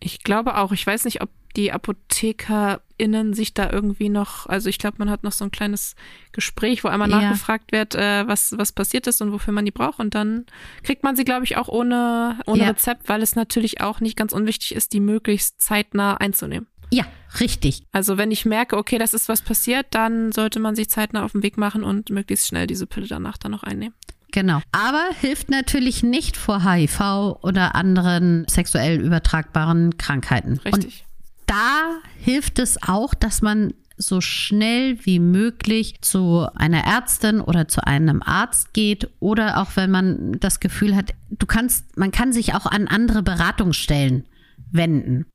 Ich 0.00 0.22
glaube 0.22 0.56
auch. 0.56 0.72
Ich 0.72 0.86
weiß 0.86 1.04
nicht, 1.04 1.22
ob 1.22 1.30
die 1.58 1.72
ApothekerInnen 1.72 3.34
sich 3.34 3.52
da 3.52 3.70
irgendwie 3.70 4.08
noch, 4.08 4.46
also 4.46 4.68
ich 4.68 4.78
glaube, 4.78 4.96
man 4.98 5.10
hat 5.10 5.24
noch 5.24 5.32
so 5.32 5.44
ein 5.44 5.50
kleines 5.50 5.94
Gespräch, 6.32 6.84
wo 6.84 6.88
einmal 6.88 7.10
Ja. 7.10 7.20
nachgefragt 7.20 7.72
wird, 7.72 7.94
äh, 7.94 8.26
was, 8.26 8.54
was 8.56 8.72
passiert 8.72 9.06
ist 9.06 9.20
und 9.20 9.32
wofür 9.32 9.52
man 9.52 9.64
die 9.64 9.70
braucht. 9.72 9.98
Und 9.98 10.14
dann 10.14 10.46
kriegt 10.84 11.02
man 11.02 11.16
sie, 11.16 11.24
glaube 11.24 11.44
ich, 11.44 11.56
auch 11.56 11.68
ohne, 11.68 12.38
ohne 12.46 12.62
Ja. 12.62 12.68
Rezept, 12.68 13.08
weil 13.08 13.22
es 13.22 13.34
natürlich 13.36 13.80
auch 13.80 14.00
nicht 14.00 14.16
ganz 14.16 14.32
unwichtig 14.32 14.74
ist, 14.74 14.92
die 14.92 15.00
möglichst 15.00 15.60
zeitnah 15.60 16.16
einzunehmen. 16.16 16.68
Ja, 16.90 17.04
richtig. 17.40 17.82
Also 17.92 18.16
wenn 18.16 18.30
ich 18.30 18.46
merke, 18.46 18.76
okay, 18.78 18.96
das 18.98 19.12
ist 19.12 19.28
was 19.28 19.42
passiert, 19.42 19.86
dann 19.90 20.32
sollte 20.32 20.58
man 20.60 20.74
sich 20.74 20.88
zeitnah 20.88 21.24
auf 21.24 21.32
den 21.32 21.42
Weg 21.42 21.58
machen 21.58 21.82
und 21.84 22.08
möglichst 22.10 22.46
schnell 22.48 22.66
diese 22.66 22.86
Pille 22.86 23.06
danach 23.08 23.36
dann 23.36 23.50
noch 23.52 23.62
einnehmen. 23.64 23.94
Genau. 24.30 24.60
Aber 24.72 25.02
hilft 25.20 25.50
natürlich 25.50 26.02
nicht 26.02 26.36
vor 26.36 26.62
HIV 26.64 27.00
oder 27.42 27.74
anderen 27.74 28.46
sexuell 28.48 29.00
übertragbaren 29.00 29.98
Krankheiten. 29.98 30.52
Und 30.64 30.64
Richtig. 30.66 31.04
Da 31.48 31.98
hilft 32.18 32.58
es 32.58 32.82
auch, 32.82 33.14
dass 33.14 33.42
man 33.42 33.74
so 33.96 34.20
schnell 34.20 35.04
wie 35.04 35.18
möglich 35.18 36.00
zu 36.02 36.46
einer 36.54 36.84
Ärztin 36.84 37.40
oder 37.40 37.66
zu 37.66 37.84
einem 37.84 38.22
Arzt 38.22 38.72
geht 38.72 39.10
oder 39.18 39.60
auch 39.60 39.74
wenn 39.74 39.90
man 39.90 40.38
das 40.38 40.60
Gefühl 40.60 40.94
hat, 40.94 41.14
du 41.30 41.46
kannst, 41.46 41.96
man 41.96 42.12
kann 42.12 42.32
sich 42.32 42.54
auch 42.54 42.66
an 42.66 42.86
andere 42.86 43.24
Beratungsstellen 43.24 44.26
wenden 44.70 45.26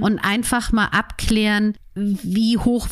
und 0.00 0.18
einfach 0.18 0.70
mal 0.70 0.86
abklären, 0.86 1.74
wie 1.94 2.56
hoch 2.56 2.88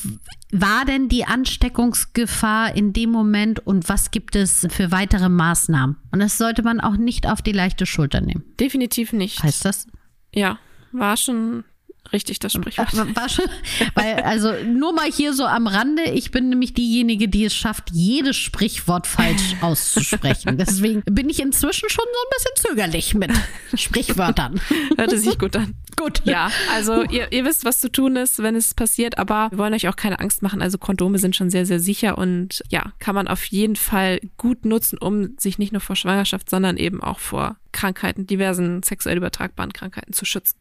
war 0.50 0.84
denn 0.84 1.08
die 1.08 1.24
Ansteckungsgefahr 1.24 2.74
in 2.74 2.92
dem 2.92 3.10
Moment 3.10 3.64
und 3.66 3.88
was 3.88 4.10
gibt 4.10 4.34
es 4.34 4.66
für 4.70 4.90
weitere 4.90 5.28
Maßnahmen. 5.28 5.96
Und 6.10 6.18
das 6.18 6.36
sollte 6.36 6.62
man 6.62 6.80
auch 6.80 6.96
nicht 6.96 7.28
auf 7.28 7.42
die 7.42 7.52
leichte 7.52 7.86
Schulter 7.86 8.20
nehmen. 8.20 8.44
Definitiv 8.58 9.12
nicht. 9.12 9.42
Heißt 9.42 9.64
das? 9.64 9.86
Ja, 10.34 10.58
war 10.92 11.16
schon 11.16 11.64
richtig 12.12 12.38
das 12.38 12.52
Sprichwort. 12.52 12.92
Weil, 13.94 14.14
also 14.22 14.52
nur 14.64 14.92
mal 14.92 15.10
hier 15.10 15.32
so 15.34 15.44
am 15.44 15.66
Rande, 15.66 16.02
ich 16.04 16.30
bin 16.30 16.48
nämlich 16.48 16.74
diejenige, 16.74 17.28
die 17.28 17.44
es 17.44 17.54
schafft, 17.54 17.90
jedes 17.92 18.36
Sprichwort 18.36 19.06
falsch 19.06 19.56
auszusprechen. 19.60 20.56
Deswegen 20.58 21.02
bin 21.06 21.28
ich 21.28 21.40
inzwischen 21.40 21.88
schon 21.88 22.04
so 22.04 22.10
ein 22.10 22.30
bisschen 22.36 22.68
zögerlich 22.68 23.14
mit 23.14 23.32
Sprichwörtern. 23.74 24.60
Hörte 24.96 25.18
sich 25.18 25.38
gut 25.38 25.56
an. 25.56 25.74
Gut. 25.96 26.22
Ja, 26.24 26.50
also 26.74 27.02
ihr, 27.02 27.30
ihr 27.30 27.44
wisst, 27.44 27.64
was 27.64 27.80
zu 27.80 27.90
tun 27.90 28.16
ist, 28.16 28.42
wenn 28.42 28.56
es 28.56 28.74
passiert, 28.74 29.18
aber 29.18 29.48
wir 29.50 29.58
wollen 29.58 29.74
euch 29.74 29.88
auch 29.88 29.96
keine 29.96 30.18
Angst 30.20 30.42
machen. 30.42 30.62
Also 30.62 30.78
Kondome 30.78 31.18
sind 31.18 31.36
schon 31.36 31.50
sehr, 31.50 31.66
sehr 31.66 31.80
sicher 31.80 32.16
und 32.16 32.62
ja, 32.70 32.92
kann 33.00 33.14
man 33.14 33.28
auf 33.28 33.44
jeden 33.46 33.76
Fall 33.76 34.20
gut 34.38 34.64
nutzen, 34.64 34.98
um 34.98 35.36
sich 35.38 35.58
nicht 35.58 35.72
nur 35.72 35.80
vor 35.80 35.96
Schwangerschaft, 35.96 36.48
sondern 36.48 36.76
eben 36.76 37.02
auch 37.02 37.18
vor 37.18 37.56
Krankheiten, 37.72 38.26
diversen 38.26 38.82
sexuell 38.82 39.18
übertragbaren 39.18 39.72
Krankheiten 39.72 40.12
zu 40.12 40.24
schützen. 40.24 40.56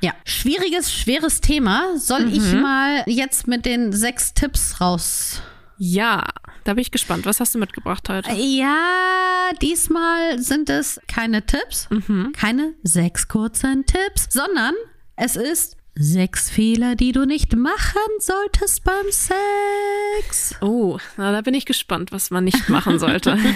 Ja, 0.00 0.12
schwieriges, 0.24 0.92
schweres 0.92 1.40
Thema. 1.40 1.96
Soll 1.98 2.32
ich 2.32 2.52
mal 2.52 3.02
jetzt 3.06 3.48
mit 3.48 3.64
den 3.66 3.92
sechs 3.92 4.32
Tipps 4.34 4.80
raus? 4.80 5.42
Ja, 5.76 6.24
da 6.64 6.74
bin 6.74 6.82
ich 6.82 6.90
gespannt. 6.90 7.26
Was 7.26 7.40
hast 7.40 7.54
du 7.54 7.58
mitgebracht 7.58 8.08
heute? 8.08 8.30
Ja, 8.32 9.50
diesmal 9.60 10.38
sind 10.40 10.70
es 10.70 11.00
keine 11.08 11.46
Tipps, 11.46 11.88
keine 12.32 12.74
sechs 12.82 13.26
kurzen 13.28 13.86
Tipps, 13.86 14.28
sondern 14.30 14.74
es 15.16 15.34
ist 15.36 15.76
sechs 16.00 16.48
Fehler, 16.48 16.94
die 16.94 17.10
du 17.10 17.24
nicht 17.26 17.56
machen 17.56 18.00
solltest 18.20 18.84
beim 18.84 19.06
Sex. 19.10 20.54
Oh, 20.60 20.98
na, 21.16 21.32
da 21.32 21.40
bin 21.40 21.54
ich 21.54 21.66
gespannt, 21.66 22.12
was 22.12 22.30
man 22.30 22.44
nicht 22.44 22.68
machen 22.68 22.98
sollte. 23.00 23.36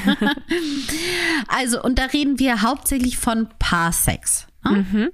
Also, 1.49 1.83
und 1.83 1.99
da 1.99 2.05
reden 2.05 2.39
wir 2.39 2.63
hauptsächlich 2.63 3.19
von 3.19 3.49
Paarsex. 3.59 4.47
ne? 4.65 5.13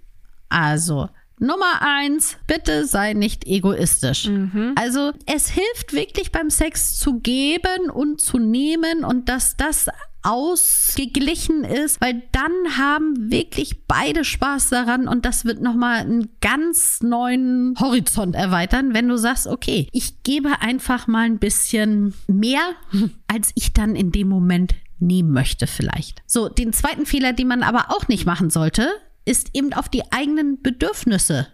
Also, 0.48 1.08
Nummer 1.40 1.80
eins, 1.80 2.36
bitte 2.46 2.86
sei 2.86 3.12
nicht 3.14 3.46
egoistisch. 3.46 4.28
Also, 4.74 5.12
es 5.26 5.48
hilft 5.48 5.92
wirklich 5.92 6.32
beim 6.32 6.50
Sex 6.50 6.98
zu 6.98 7.20
geben 7.20 7.90
und 7.92 8.20
zu 8.20 8.38
nehmen 8.38 9.04
und 9.04 9.28
dass 9.28 9.56
das 9.56 9.88
ausgeglichen 10.22 11.64
ist, 11.64 12.00
weil 12.00 12.22
dann 12.32 12.76
haben 12.76 13.30
wirklich 13.30 13.86
beide 13.86 14.24
Spaß 14.24 14.68
daran 14.70 15.08
und 15.08 15.24
das 15.24 15.44
wird 15.44 15.62
nochmal 15.62 16.00
einen 16.00 16.28
ganz 16.40 17.00
neuen 17.02 17.74
Horizont 17.78 18.34
erweitern, 18.34 18.94
wenn 18.94 19.08
du 19.08 19.16
sagst, 19.16 19.46
okay, 19.46 19.88
ich 19.92 20.22
gebe 20.24 20.60
einfach 20.60 21.06
mal 21.06 21.24
ein 21.24 21.38
bisschen 21.38 22.14
mehr, 22.26 22.60
als 23.28 23.52
ich 23.54 23.72
dann 23.72 23.94
in 23.94 24.12
dem 24.12 24.28
Moment 24.28 24.74
nehmen 24.98 25.30
möchte 25.30 25.66
vielleicht. 25.66 26.22
So, 26.26 26.48
den 26.48 26.72
zweiten 26.72 27.06
Fehler, 27.06 27.32
den 27.32 27.48
man 27.48 27.62
aber 27.62 27.86
auch 27.90 28.08
nicht 28.08 28.26
machen 28.26 28.50
sollte, 28.50 28.90
ist 29.28 29.50
eben 29.54 29.72
auf 29.74 29.88
die 29.88 30.10
eigenen 30.10 30.62
Bedürfnisse 30.62 31.48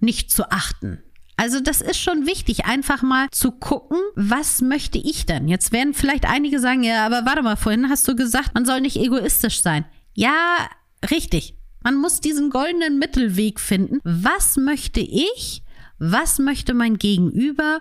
nicht 0.00 0.30
zu 0.30 0.50
achten. 0.50 1.02
Also 1.36 1.60
das 1.60 1.80
ist 1.80 1.98
schon 1.98 2.26
wichtig, 2.26 2.66
einfach 2.66 3.02
mal 3.02 3.28
zu 3.30 3.52
gucken, 3.52 3.98
was 4.14 4.60
möchte 4.60 4.98
ich 4.98 5.24
denn? 5.26 5.48
Jetzt 5.48 5.72
werden 5.72 5.94
vielleicht 5.94 6.26
einige 6.26 6.60
sagen, 6.60 6.82
ja, 6.82 7.06
aber 7.06 7.24
warte 7.24 7.42
mal, 7.42 7.56
vorhin 7.56 7.88
hast 7.88 8.06
du 8.06 8.14
gesagt, 8.14 8.54
man 8.54 8.66
soll 8.66 8.80
nicht 8.80 8.96
egoistisch 8.96 9.62
sein. 9.62 9.84
Ja, 10.14 10.68
richtig. 11.10 11.56
Man 11.82 11.96
muss 11.96 12.20
diesen 12.20 12.50
goldenen 12.50 12.98
Mittelweg 12.98 13.58
finden. 13.58 13.98
Was 14.04 14.56
möchte 14.56 15.00
ich? 15.00 15.62
Was 15.98 16.38
möchte 16.38 16.74
mein 16.74 16.98
Gegenüber? 16.98 17.80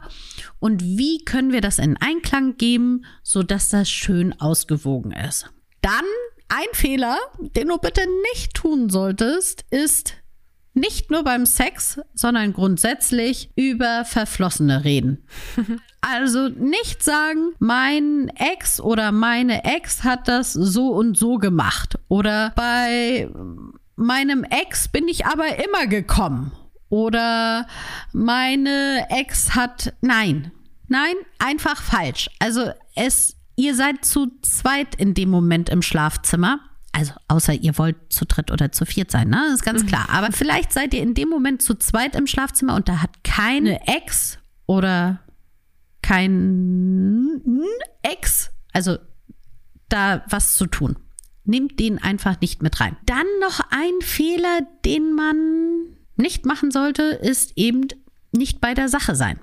Und 0.59 0.83
wie 0.83 1.23
können 1.25 1.51
wir 1.51 1.61
das 1.61 1.79
in 1.79 1.97
Einklang 1.97 2.57
geben, 2.57 3.05
sodass 3.23 3.69
das 3.69 3.89
schön 3.89 4.39
ausgewogen 4.39 5.11
ist? 5.11 5.51
Dann 5.81 6.05
ein 6.51 6.67
Fehler, 6.73 7.17
den 7.39 7.69
du 7.69 7.77
bitte 7.77 8.01
nicht 8.33 8.53
tun 8.53 8.89
solltest, 8.89 9.63
ist 9.69 10.15
nicht 10.73 11.11
nur 11.11 11.23
beim 11.23 11.45
Sex, 11.45 11.99
sondern 12.13 12.53
grundsätzlich 12.53 13.51
über 13.55 14.05
Verflossene 14.05 14.83
reden. 14.83 15.25
Also 16.03 16.49
nicht 16.49 17.03
sagen, 17.03 17.53
mein 17.59 18.29
Ex 18.29 18.81
oder 18.81 19.11
meine 19.11 19.65
Ex 19.65 20.03
hat 20.03 20.27
das 20.27 20.51
so 20.51 20.87
und 20.87 21.15
so 21.15 21.37
gemacht. 21.37 21.99
Oder 22.07 22.53
bei 22.55 23.29
meinem 23.95 24.43
Ex 24.43 24.87
bin 24.87 25.07
ich 25.07 25.27
aber 25.27 25.63
immer 25.63 25.85
gekommen. 25.85 26.53
Oder 26.89 27.67
meine 28.13 29.05
Ex 29.11 29.53
hat. 29.53 29.93
Nein. 30.01 30.51
Nein, 30.87 31.13
einfach 31.37 31.79
falsch. 31.79 32.31
Also 32.39 32.71
es, 32.95 33.37
ihr 33.61 33.75
seid 33.75 34.03
zu 34.03 34.31
zweit 34.41 34.95
in 34.95 35.13
dem 35.13 35.29
Moment 35.29 35.69
im 35.69 35.81
Schlafzimmer. 35.83 36.59
Also 36.93 37.13
außer 37.27 37.53
ihr 37.53 37.77
wollt 37.77 37.95
zu 38.09 38.25
dritt 38.25 38.51
oder 38.51 38.71
zu 38.71 38.85
viert 38.85 39.11
sein, 39.11 39.29
ne? 39.29 39.41
Das 39.45 39.59
ist 39.59 39.63
ganz 39.63 39.85
klar. 39.85 40.09
Aber 40.09 40.31
vielleicht 40.31 40.73
seid 40.73 40.93
ihr 40.93 41.01
in 41.01 41.13
dem 41.13 41.29
Moment 41.29 41.61
zu 41.61 41.75
zweit 41.75 42.15
im 42.15 42.27
Schlafzimmer 42.27 42.75
und 42.75 42.89
da 42.89 43.01
hat 43.01 43.23
keine 43.23 43.87
Ex 43.87 44.39
oder 44.65 45.19
kein 46.01 47.61
Ex, 48.01 48.49
also 48.73 48.97
da 49.87 50.23
was 50.27 50.55
zu 50.55 50.65
tun. 50.65 50.97
Nehmt 51.45 51.79
den 51.79 52.01
einfach 52.01 52.41
nicht 52.41 52.61
mit 52.61 52.79
rein. 52.79 52.97
Dann 53.05 53.25
noch 53.39 53.61
ein 53.69 54.01
Fehler, 54.01 54.61
den 54.83 55.13
man 55.13 55.95
nicht 56.17 56.45
machen 56.45 56.71
sollte, 56.71 57.03
ist 57.03 57.53
eben 57.55 57.87
nicht 58.31 58.59
bei 58.59 58.73
der 58.73 58.89
Sache 58.89 59.15
sein. 59.15 59.39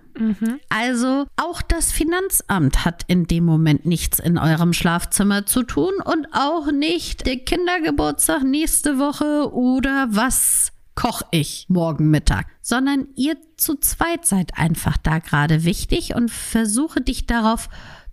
Also 0.68 1.26
auch 1.36 1.62
das 1.62 1.92
Finanzamt 1.92 2.84
hat 2.84 3.04
in 3.06 3.26
dem 3.26 3.44
Moment 3.44 3.86
nichts 3.86 4.18
in 4.18 4.38
eurem 4.38 4.72
Schlafzimmer 4.72 5.46
zu 5.46 5.62
tun 5.62 5.92
und 6.04 6.26
auch 6.32 6.70
nicht 6.72 7.26
der 7.26 7.36
Kindergeburtstag 7.38 8.42
nächste 8.42 8.98
Woche 8.98 9.52
oder 9.52 10.08
was 10.10 10.72
koche 10.94 11.26
ich 11.30 11.66
morgen 11.68 12.10
Mittag, 12.10 12.46
sondern 12.60 13.06
ihr 13.14 13.36
zu 13.56 13.76
zweit 13.76 14.26
seid 14.26 14.58
einfach 14.58 14.96
da 14.96 15.20
gerade 15.20 15.62
wichtig 15.62 16.16
und 16.16 16.28
versuche 16.28 17.00
dich 17.00 17.24
darauf 17.26 17.68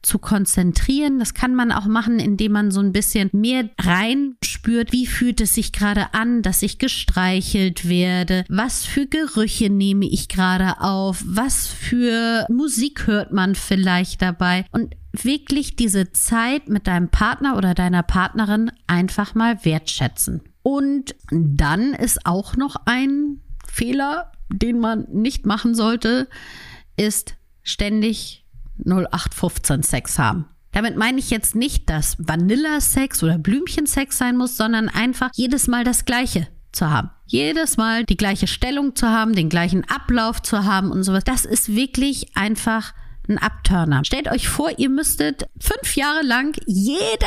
zu 0.06 0.20
konzentrieren. 0.20 1.20
Das 1.20 1.34
kann 1.34 1.56
man 1.56 1.72
auch 1.72 1.86
machen, 1.86 2.20
indem 2.20 2.54
man 2.54 2.72
so 2.72 2.80
ein 2.80 2.94
bisschen 2.94 3.30
mehr 3.34 3.70
reinspürt, 3.80 4.92
wie 4.92 5.08
fühlt 5.08 5.42
es 5.42 5.56
sich 5.56 5.72
gerade 5.72 6.14
an, 6.14 6.42
dass 6.42 6.62
ich 6.62 6.78
gestreichelt 6.78 7.90
werde, 7.90 8.46
was 8.48 8.86
für 8.86 9.08
Gerüche 9.08 9.70
nehme 9.70 10.06
ich 10.06 10.30
gerade 10.30 10.82
auf, 10.82 11.24
was 11.26 11.68
für 11.68 12.46
Musik 12.50 13.08
hört 13.08 13.32
man 13.32 13.56
vielleicht 13.56 14.22
dabei 14.22 14.66
und 14.72 14.96
wirklich 15.24 15.76
diese 15.76 16.12
Zeit 16.12 16.70
mit 16.70 16.88
deinem 16.88 17.10
Partner 17.10 17.58
oder 17.58 17.74
deiner 17.74 18.04
Partnerin 18.04 18.72
einfach 18.88 19.34
mal 19.34 19.64
wertschätzen. 19.64 20.42
Und 20.62 21.16
dann 21.32 21.94
ist 21.94 22.26
auch 22.26 22.56
noch 22.56 22.76
ein 22.86 23.42
Fehler, 23.68 24.32
den 24.50 24.80
man 24.80 25.08
nicht 25.12 25.46
machen 25.46 25.76
sollte, 25.76 26.28
ist 26.98 27.36
ständig 27.64 28.45
0815 28.84 29.84
Sex 29.84 30.20
haben. 30.20 30.46
Damit 30.72 30.98
meine 30.98 31.20
ich 31.20 31.30
jetzt 31.30 31.56
nicht, 31.56 31.90
dass 31.90 32.18
Vanilla-Sex 32.20 33.24
oder 33.24 33.38
Blümchensex 33.38 34.18
sein 34.18 34.36
muss, 34.36 34.58
sondern 34.58 34.90
einfach 34.90 35.30
jedes 35.34 35.68
Mal 35.68 35.86
das 35.86 36.04
Gleiche 36.04 36.48
zu 36.74 36.90
haben. 36.90 37.12
Jedes 37.26 37.78
Mal 37.78 38.04
die 38.04 38.18
gleiche 38.18 38.48
Stellung 38.48 38.96
zu 38.96 39.08
haben, 39.08 39.34
den 39.34 39.50
gleichen 39.50 39.86
Ablauf 39.90 40.42
zu 40.42 40.66
haben 40.66 40.92
und 40.92 41.04
sowas. 41.04 41.24
Das 41.24 41.46
ist 41.46 41.74
wirklich 41.74 42.36
einfach 42.36 42.94
ein 43.28 43.38
Abturner. 43.38 44.04
Stellt 44.04 44.30
euch 44.30 44.48
vor, 44.48 44.70
ihr 44.78 44.90
müsstet 44.90 45.46
fünf 45.60 45.96
Jahre 45.96 46.24
lang 46.24 46.56
jeden 46.66 47.18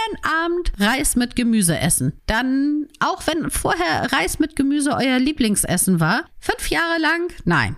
Abend 0.44 0.72
Reis 0.78 1.16
mit 1.16 1.34
Gemüse 1.34 1.78
essen. 1.78 2.12
Dann, 2.26 2.86
auch 3.00 3.26
wenn 3.26 3.50
vorher 3.50 4.12
Reis 4.12 4.38
mit 4.38 4.56
Gemüse 4.56 4.92
euer 4.92 5.18
Lieblingsessen 5.18 6.00
war, 6.00 6.24
fünf 6.38 6.70
Jahre 6.70 7.00
lang, 7.00 7.32
nein. 7.44 7.76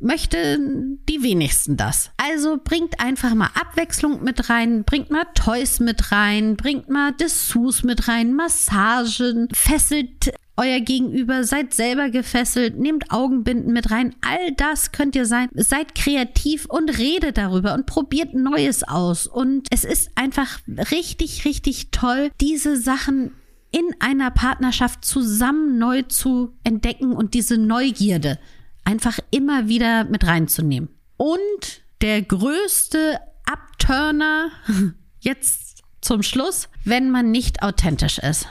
Möchten 0.00 1.00
die 1.08 1.22
wenigsten 1.22 1.76
das. 1.76 2.10
Also 2.16 2.58
bringt 2.62 3.00
einfach 3.00 3.34
mal 3.34 3.50
Abwechslung 3.54 4.22
mit 4.22 4.50
rein, 4.50 4.84
bringt 4.84 5.10
mal 5.10 5.26
Toys 5.34 5.80
mit 5.80 6.12
rein, 6.12 6.56
bringt 6.56 6.88
mal 6.88 7.12
Dessous 7.12 7.84
mit 7.84 8.08
rein, 8.08 8.34
Massagen, 8.34 9.48
fesselt 9.52 10.32
euer 10.56 10.80
Gegenüber, 10.80 11.44
seid 11.44 11.74
selber 11.74 12.10
gefesselt, 12.10 12.78
nehmt 12.78 13.10
Augenbinden 13.10 13.72
mit 13.72 13.90
rein. 13.90 14.14
All 14.20 14.52
das 14.52 14.92
könnt 14.92 15.16
ihr 15.16 15.26
sein. 15.26 15.48
Seid 15.52 15.94
kreativ 15.94 16.66
und 16.66 16.96
redet 16.96 17.38
darüber 17.38 17.74
und 17.74 17.86
probiert 17.86 18.34
Neues 18.34 18.84
aus. 18.84 19.26
Und 19.26 19.66
es 19.70 19.84
ist 19.84 20.10
einfach 20.14 20.60
richtig, 20.92 21.44
richtig 21.44 21.90
toll, 21.90 22.30
diese 22.40 22.76
Sachen 22.76 23.32
in 23.72 23.84
einer 23.98 24.30
Partnerschaft 24.30 25.04
zusammen 25.04 25.78
neu 25.78 26.02
zu 26.02 26.52
entdecken 26.62 27.12
und 27.12 27.34
diese 27.34 27.58
Neugierde 27.58 28.38
einfach 28.84 29.18
immer 29.30 29.68
wieder 29.68 30.04
mit 30.04 30.26
reinzunehmen. 30.26 30.88
Und 31.16 31.82
der 32.00 32.22
größte 32.22 33.18
Abturner 33.46 34.50
jetzt 35.20 35.82
zum 36.00 36.22
Schluss, 36.22 36.68
wenn 36.84 37.10
man 37.10 37.30
nicht 37.30 37.62
authentisch 37.62 38.18
ist. 38.18 38.48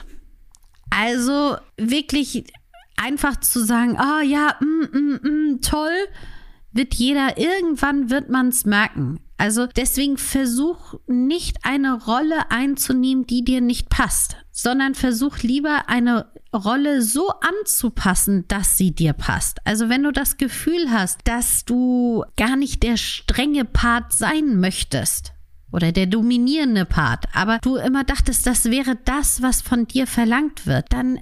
Also 0.90 1.56
wirklich 1.76 2.44
einfach 2.96 3.38
zu 3.40 3.64
sagen, 3.64 3.96
oh, 3.98 4.22
ja, 4.22 4.56
mm, 4.60 4.98
mm, 4.98 5.20
mm, 5.22 5.60
toll, 5.60 5.94
wird 6.72 6.94
jeder, 6.94 7.38
irgendwann 7.38 8.10
wird 8.10 8.28
man 8.28 8.48
es 8.48 8.64
merken. 8.64 9.20
Also 9.36 9.66
deswegen 9.66 10.16
versuch 10.16 10.94
nicht 11.06 11.58
eine 11.64 12.04
Rolle 12.04 12.50
einzunehmen, 12.50 13.26
die 13.26 13.44
dir 13.44 13.60
nicht 13.60 13.88
passt, 13.88 14.36
sondern 14.52 14.94
versuch 14.94 15.38
lieber 15.38 15.88
eine 15.88 16.26
Rolle 16.54 17.02
so 17.02 17.30
anzupassen, 17.40 18.46
dass 18.48 18.76
sie 18.76 18.92
dir 18.92 19.12
passt. 19.12 19.58
Also 19.64 19.88
wenn 19.88 20.02
du 20.02 20.12
das 20.12 20.36
Gefühl 20.36 20.90
hast, 20.90 21.20
dass 21.24 21.64
du 21.64 22.24
gar 22.36 22.56
nicht 22.56 22.82
der 22.82 22.96
strenge 22.96 23.64
Part 23.64 24.12
sein 24.12 24.60
möchtest, 24.60 25.34
oder 25.74 25.90
der 25.90 26.06
dominierende 26.06 26.84
Part, 26.84 27.24
aber 27.32 27.58
du 27.58 27.74
immer 27.74 28.04
dachtest, 28.04 28.46
das 28.46 28.66
wäre 28.66 28.96
das, 29.04 29.42
was 29.42 29.60
von 29.60 29.88
dir 29.88 30.06
verlangt 30.06 30.66
wird, 30.66 30.92
dann 30.92 31.18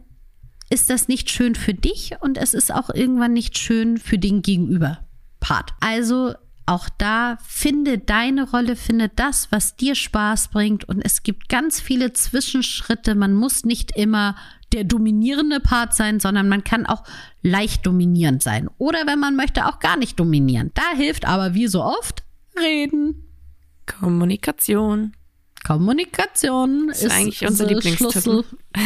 ist 0.68 0.90
das 0.90 1.08
nicht 1.08 1.30
schön 1.30 1.54
für 1.54 1.72
dich 1.72 2.16
und 2.20 2.36
es 2.36 2.52
ist 2.52 2.72
auch 2.72 2.90
irgendwann 2.90 3.32
nicht 3.32 3.56
schön 3.56 3.96
für 3.96 4.18
den 4.18 4.42
Gegenüber-Part. 4.42 5.70
Also 5.80 6.34
auch 6.66 6.90
da 6.98 7.38
finde 7.46 7.96
deine 7.96 8.48
Rolle, 8.50 8.76
finde 8.76 9.08
das, 9.08 9.50
was 9.50 9.76
dir 9.76 9.94
Spaß 9.94 10.48
bringt 10.48 10.84
und 10.84 11.00
es 11.02 11.22
gibt 11.22 11.48
ganz 11.48 11.80
viele 11.80 12.12
Zwischenschritte. 12.12 13.14
Man 13.14 13.32
muss 13.32 13.64
nicht 13.64 13.96
immer 13.96 14.36
der 14.72 14.84
dominierende 14.84 15.60
Part 15.60 15.94
sein, 15.94 16.20
sondern 16.20 16.48
man 16.48 16.64
kann 16.64 16.86
auch 16.86 17.04
leicht 17.42 17.86
dominierend 17.86 18.42
sein. 18.42 18.68
Oder 18.78 19.06
wenn 19.06 19.18
man 19.18 19.36
möchte, 19.36 19.66
auch 19.66 19.78
gar 19.78 19.96
nicht 19.96 20.18
dominieren. 20.18 20.70
Da 20.74 20.96
hilft 20.96 21.26
aber 21.26 21.54
wie 21.54 21.66
so 21.66 21.82
oft 21.82 22.22
reden. 22.58 23.28
Kommunikation. 23.86 25.12
Kommunikation 25.64 26.88
ist, 26.90 27.04
ist 27.04 27.12
eigentlich 27.12 27.46
unser 27.46 27.66
Lieblingstitel. 27.66 28.44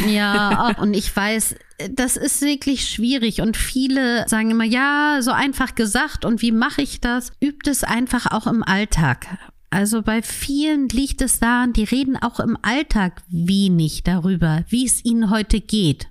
Ja, 0.09 0.75
und 0.79 0.95
ich 0.95 1.15
weiß, 1.15 1.55
das 1.91 2.17
ist 2.17 2.43
wirklich 2.43 2.89
schwierig 2.89 3.41
und 3.41 3.57
viele 3.57 4.29
sagen 4.29 4.51
immer, 4.51 4.65
ja, 4.65 5.19
so 5.23 5.31
einfach 5.31 5.75
gesagt 5.75 6.25
und 6.25 6.43
wie 6.43 6.53
mache 6.53 6.83
ich 6.83 7.01
das? 7.01 7.33
Übt 7.41 7.71
es 7.71 7.83
einfach 7.83 8.31
auch 8.31 8.47
im 8.47 8.63
Alltag. 8.63 9.27
Also 9.71 10.03
bei 10.03 10.23
vielen 10.23 10.89
liegt 10.89 11.21
es 11.23 11.39
daran, 11.39 11.73
die 11.73 11.85
reden 11.85 12.17
auch 12.17 12.41
im 12.41 12.57
Alltag 12.63 13.23
wenig 13.29 14.05
darüber, 14.05 14.65
wie 14.69 14.87
es 14.87 15.05
ihnen 15.05 15.31
heute 15.31 15.61
geht. 15.61 16.09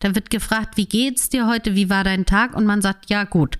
Da 0.00 0.14
wird 0.14 0.30
gefragt, 0.30 0.76
wie 0.76 0.86
geht's 0.86 1.28
dir 1.28 1.46
heute? 1.46 1.74
Wie 1.74 1.90
war 1.90 2.04
dein 2.04 2.26
Tag? 2.26 2.54
Und 2.54 2.66
man 2.66 2.82
sagt, 2.82 3.10
ja, 3.10 3.24
gut. 3.24 3.58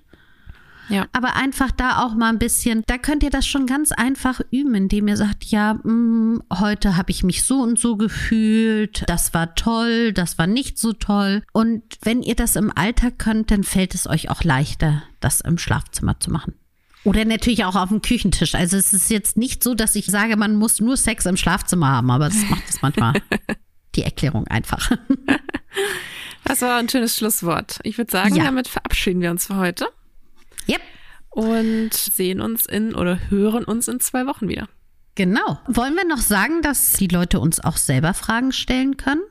Ja. 0.89 1.07
Aber 1.11 1.35
einfach 1.35 1.71
da 1.71 2.03
auch 2.03 2.15
mal 2.15 2.29
ein 2.29 2.39
bisschen, 2.39 2.83
da 2.87 2.97
könnt 2.97 3.21
ihr 3.21 3.29
das 3.29 3.45
schon 3.45 3.67
ganz 3.67 3.91
einfach 3.91 4.41
üben, 4.49 4.73
indem 4.73 5.07
ihr 5.07 5.17
sagt, 5.17 5.45
ja, 5.45 5.75
mh, 5.75 5.91
mm, 5.93 6.43
heute 6.59 6.97
habe 6.97 7.11
ich 7.11 7.23
mich 7.23 7.43
so 7.43 7.61
und 7.61 7.79
so 7.79 7.95
gefühlt, 7.95 9.03
das 9.07 9.33
war 9.33 9.53
toll, 9.53 10.13
das 10.13 10.39
war 10.39 10.47
nicht 10.47 10.79
so 10.79 10.93
toll. 10.93 11.43
Und 11.53 11.83
wenn 12.01 12.23
ihr 12.23 12.35
das 12.35 12.55
im 12.55 12.75
Alltag 12.75 13.19
könnt, 13.19 13.51
dann 13.51 13.63
fällt 13.63 13.93
es 13.93 14.07
euch 14.07 14.31
auch 14.31 14.43
leichter, 14.43 15.03
das 15.19 15.41
im 15.41 15.59
Schlafzimmer 15.59 16.19
zu 16.19 16.31
machen. 16.31 16.55
Oder 17.03 17.25
natürlich 17.25 17.63
auch 17.65 17.75
auf 17.75 17.89
dem 17.89 18.01
Küchentisch. 18.01 18.55
Also 18.55 18.77
es 18.77 18.93
ist 18.93 19.09
jetzt 19.09 19.37
nicht 19.37 19.63
so, 19.63 19.73
dass 19.73 19.95
ich 19.95 20.05
sage, 20.07 20.35
man 20.35 20.55
muss 20.55 20.81
nur 20.81 20.97
Sex 20.97 21.25
im 21.25 21.37
Schlafzimmer 21.37 21.87
haben, 21.87 22.11
aber 22.11 22.27
das 22.27 22.49
macht 22.49 22.67
es 22.67 22.81
manchmal 22.81 23.13
die 23.95 24.03
Erklärung 24.03 24.47
einfach. 24.47 24.91
Das 26.45 26.61
war 26.61 26.77
ein 26.77 26.89
schönes 26.89 27.15
Schlusswort. 27.15 27.79
Ich 27.83 27.99
würde 27.99 28.11
sagen, 28.11 28.35
ja. 28.35 28.45
damit 28.45 28.67
verabschieden 28.67 29.21
wir 29.21 29.29
uns 29.29 29.45
für 29.45 29.57
heute. 29.57 29.87
Yep. 30.67 30.81
Und 31.29 31.93
sehen 31.93 32.41
uns 32.41 32.65
in 32.65 32.95
oder 32.95 33.19
hören 33.29 33.65
uns 33.65 33.87
in 33.87 33.99
zwei 33.99 34.25
Wochen 34.25 34.47
wieder. 34.47 34.67
Genau. 35.13 35.59
Wollen 35.67 35.95
wir 35.95 36.05
noch 36.05 36.17
sagen, 36.17 36.63
dass 36.63 36.93
die 36.93 37.07
Leute 37.07 37.39
uns 37.39 37.59
auch 37.59 37.77
selber 37.77 38.15
Fragen 38.15 38.51
stellen 38.51 38.97
können? 38.97 39.21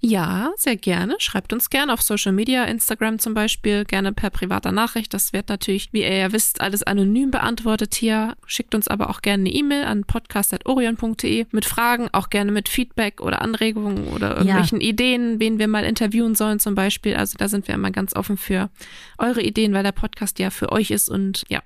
Ja, 0.00 0.52
sehr 0.56 0.76
gerne. 0.76 1.16
Schreibt 1.18 1.52
uns 1.52 1.70
gerne 1.70 1.92
auf 1.92 2.02
Social 2.02 2.32
Media, 2.32 2.64
Instagram 2.64 3.18
zum 3.18 3.32
Beispiel, 3.32 3.84
gerne 3.84 4.12
per 4.12 4.28
privater 4.30 4.70
Nachricht. 4.70 5.14
Das 5.14 5.32
wird 5.32 5.48
natürlich, 5.48 5.92
wie 5.92 6.02
ihr 6.02 6.14
ja 6.14 6.32
wisst, 6.32 6.60
alles 6.60 6.82
anonym 6.82 7.30
beantwortet 7.30 7.94
hier. 7.94 8.36
Schickt 8.46 8.74
uns 8.74 8.88
aber 8.88 9.08
auch 9.08 9.22
gerne 9.22 9.44
eine 9.44 9.52
E-Mail 9.52 9.84
an 9.84 10.04
podcast.orion.de 10.04 11.46
mit 11.50 11.64
Fragen, 11.64 12.08
auch 12.12 12.28
gerne 12.28 12.52
mit 12.52 12.68
Feedback 12.68 13.22
oder 13.22 13.40
Anregungen 13.40 14.08
oder 14.08 14.36
irgendwelchen 14.36 14.80
ja. 14.82 14.88
Ideen, 14.88 15.40
wen 15.40 15.58
wir 15.58 15.66
mal 15.66 15.84
interviewen 15.84 16.34
sollen 16.34 16.60
zum 16.60 16.74
Beispiel. 16.74 17.16
Also 17.16 17.38
da 17.38 17.48
sind 17.48 17.66
wir 17.66 17.74
immer 17.74 17.90
ganz 17.90 18.14
offen 18.14 18.36
für 18.36 18.68
eure 19.16 19.40
Ideen, 19.40 19.72
weil 19.72 19.82
der 19.82 19.92
Podcast 19.92 20.38
ja 20.38 20.50
für 20.50 20.72
euch 20.72 20.90
ist 20.90 21.08
und 21.08 21.44
ja, 21.48 21.62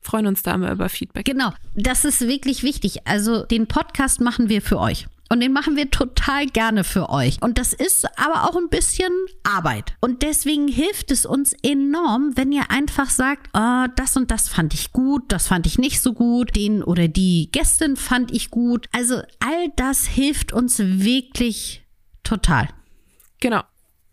freuen 0.00 0.26
uns 0.26 0.42
da 0.42 0.54
immer 0.54 0.72
über 0.72 0.88
Feedback. 0.88 1.26
Genau, 1.26 1.52
das 1.76 2.04
ist 2.04 2.22
wirklich 2.22 2.64
wichtig. 2.64 3.06
Also 3.06 3.44
den 3.44 3.68
Podcast 3.68 4.20
machen 4.20 4.48
wir 4.48 4.62
für 4.62 4.80
euch. 4.80 5.06
Und 5.30 5.40
den 5.40 5.52
machen 5.52 5.76
wir 5.76 5.90
total 5.90 6.46
gerne 6.46 6.84
für 6.84 7.10
euch. 7.10 7.40
Und 7.42 7.58
das 7.58 7.74
ist 7.74 8.06
aber 8.18 8.48
auch 8.48 8.56
ein 8.56 8.70
bisschen 8.70 9.12
Arbeit. 9.42 9.94
Und 10.00 10.22
deswegen 10.22 10.68
hilft 10.68 11.10
es 11.10 11.26
uns 11.26 11.52
enorm, 11.62 12.32
wenn 12.36 12.50
ihr 12.50 12.70
einfach 12.70 13.10
sagt, 13.10 13.50
oh, 13.52 13.86
das 13.96 14.16
und 14.16 14.30
das 14.30 14.48
fand 14.48 14.72
ich 14.72 14.92
gut, 14.92 15.24
das 15.28 15.48
fand 15.48 15.66
ich 15.66 15.78
nicht 15.78 16.00
so 16.00 16.14
gut, 16.14 16.56
den 16.56 16.82
oder 16.82 17.08
die 17.08 17.50
Gästin 17.52 17.96
fand 17.96 18.32
ich 18.32 18.50
gut. 18.50 18.88
Also 18.92 19.16
all 19.40 19.68
das 19.76 20.06
hilft 20.06 20.52
uns 20.52 20.78
wirklich 20.78 21.82
total. 22.24 22.68
Genau. 23.40 23.62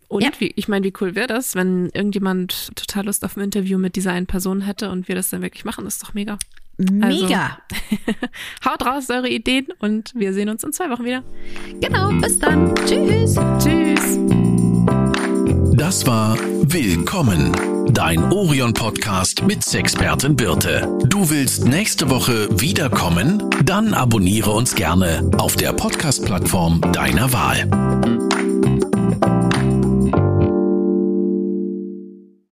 Und 0.08 0.22
ja. 0.22 0.30
wie, 0.38 0.52
ich 0.54 0.68
meine, 0.68 0.86
wie 0.86 0.92
cool 1.00 1.14
wäre 1.14 1.26
das, 1.26 1.54
wenn 1.54 1.86
irgendjemand 1.86 2.76
total 2.76 3.06
Lust 3.06 3.24
auf 3.24 3.36
ein 3.36 3.42
Interview 3.42 3.78
mit 3.78 3.96
dieser 3.96 4.12
einen 4.12 4.26
Person 4.26 4.60
hätte 4.60 4.90
und 4.90 5.08
wir 5.08 5.14
das 5.14 5.30
dann 5.30 5.42
wirklich 5.42 5.64
machen? 5.64 5.84
Das 5.84 5.94
ist 5.94 6.02
doch 6.02 6.14
mega. 6.14 6.38
Mega. 6.78 7.58
Also, 7.58 8.18
haut 8.64 8.86
raus 8.86 9.10
eure 9.10 9.28
Ideen 9.28 9.68
und 9.78 10.12
wir 10.14 10.32
sehen 10.32 10.48
uns 10.48 10.62
in 10.62 10.72
zwei 10.72 10.90
Wochen 10.90 11.04
wieder. 11.04 11.22
Genau, 11.80 12.10
bis 12.20 12.38
dann. 12.38 12.74
Tschüss. 12.86 13.36
Tschüss. 13.58 14.18
Das 15.76 16.06
war 16.06 16.36
Willkommen, 16.68 17.52
dein 17.92 18.32
Orion-Podcast 18.32 19.44
mit 19.44 19.62
Sexpertin 19.62 20.34
Birte. 20.34 20.98
Du 21.06 21.30
willst 21.30 21.64
nächste 21.64 22.10
Woche 22.10 22.48
wiederkommen? 22.60 23.42
Dann 23.64 23.94
abonniere 23.94 24.50
uns 24.50 24.74
gerne 24.74 25.30
auf 25.38 25.54
der 25.56 25.72
Podcast-Plattform 25.72 26.80
deiner 26.92 27.32
Wahl. 27.32 28.35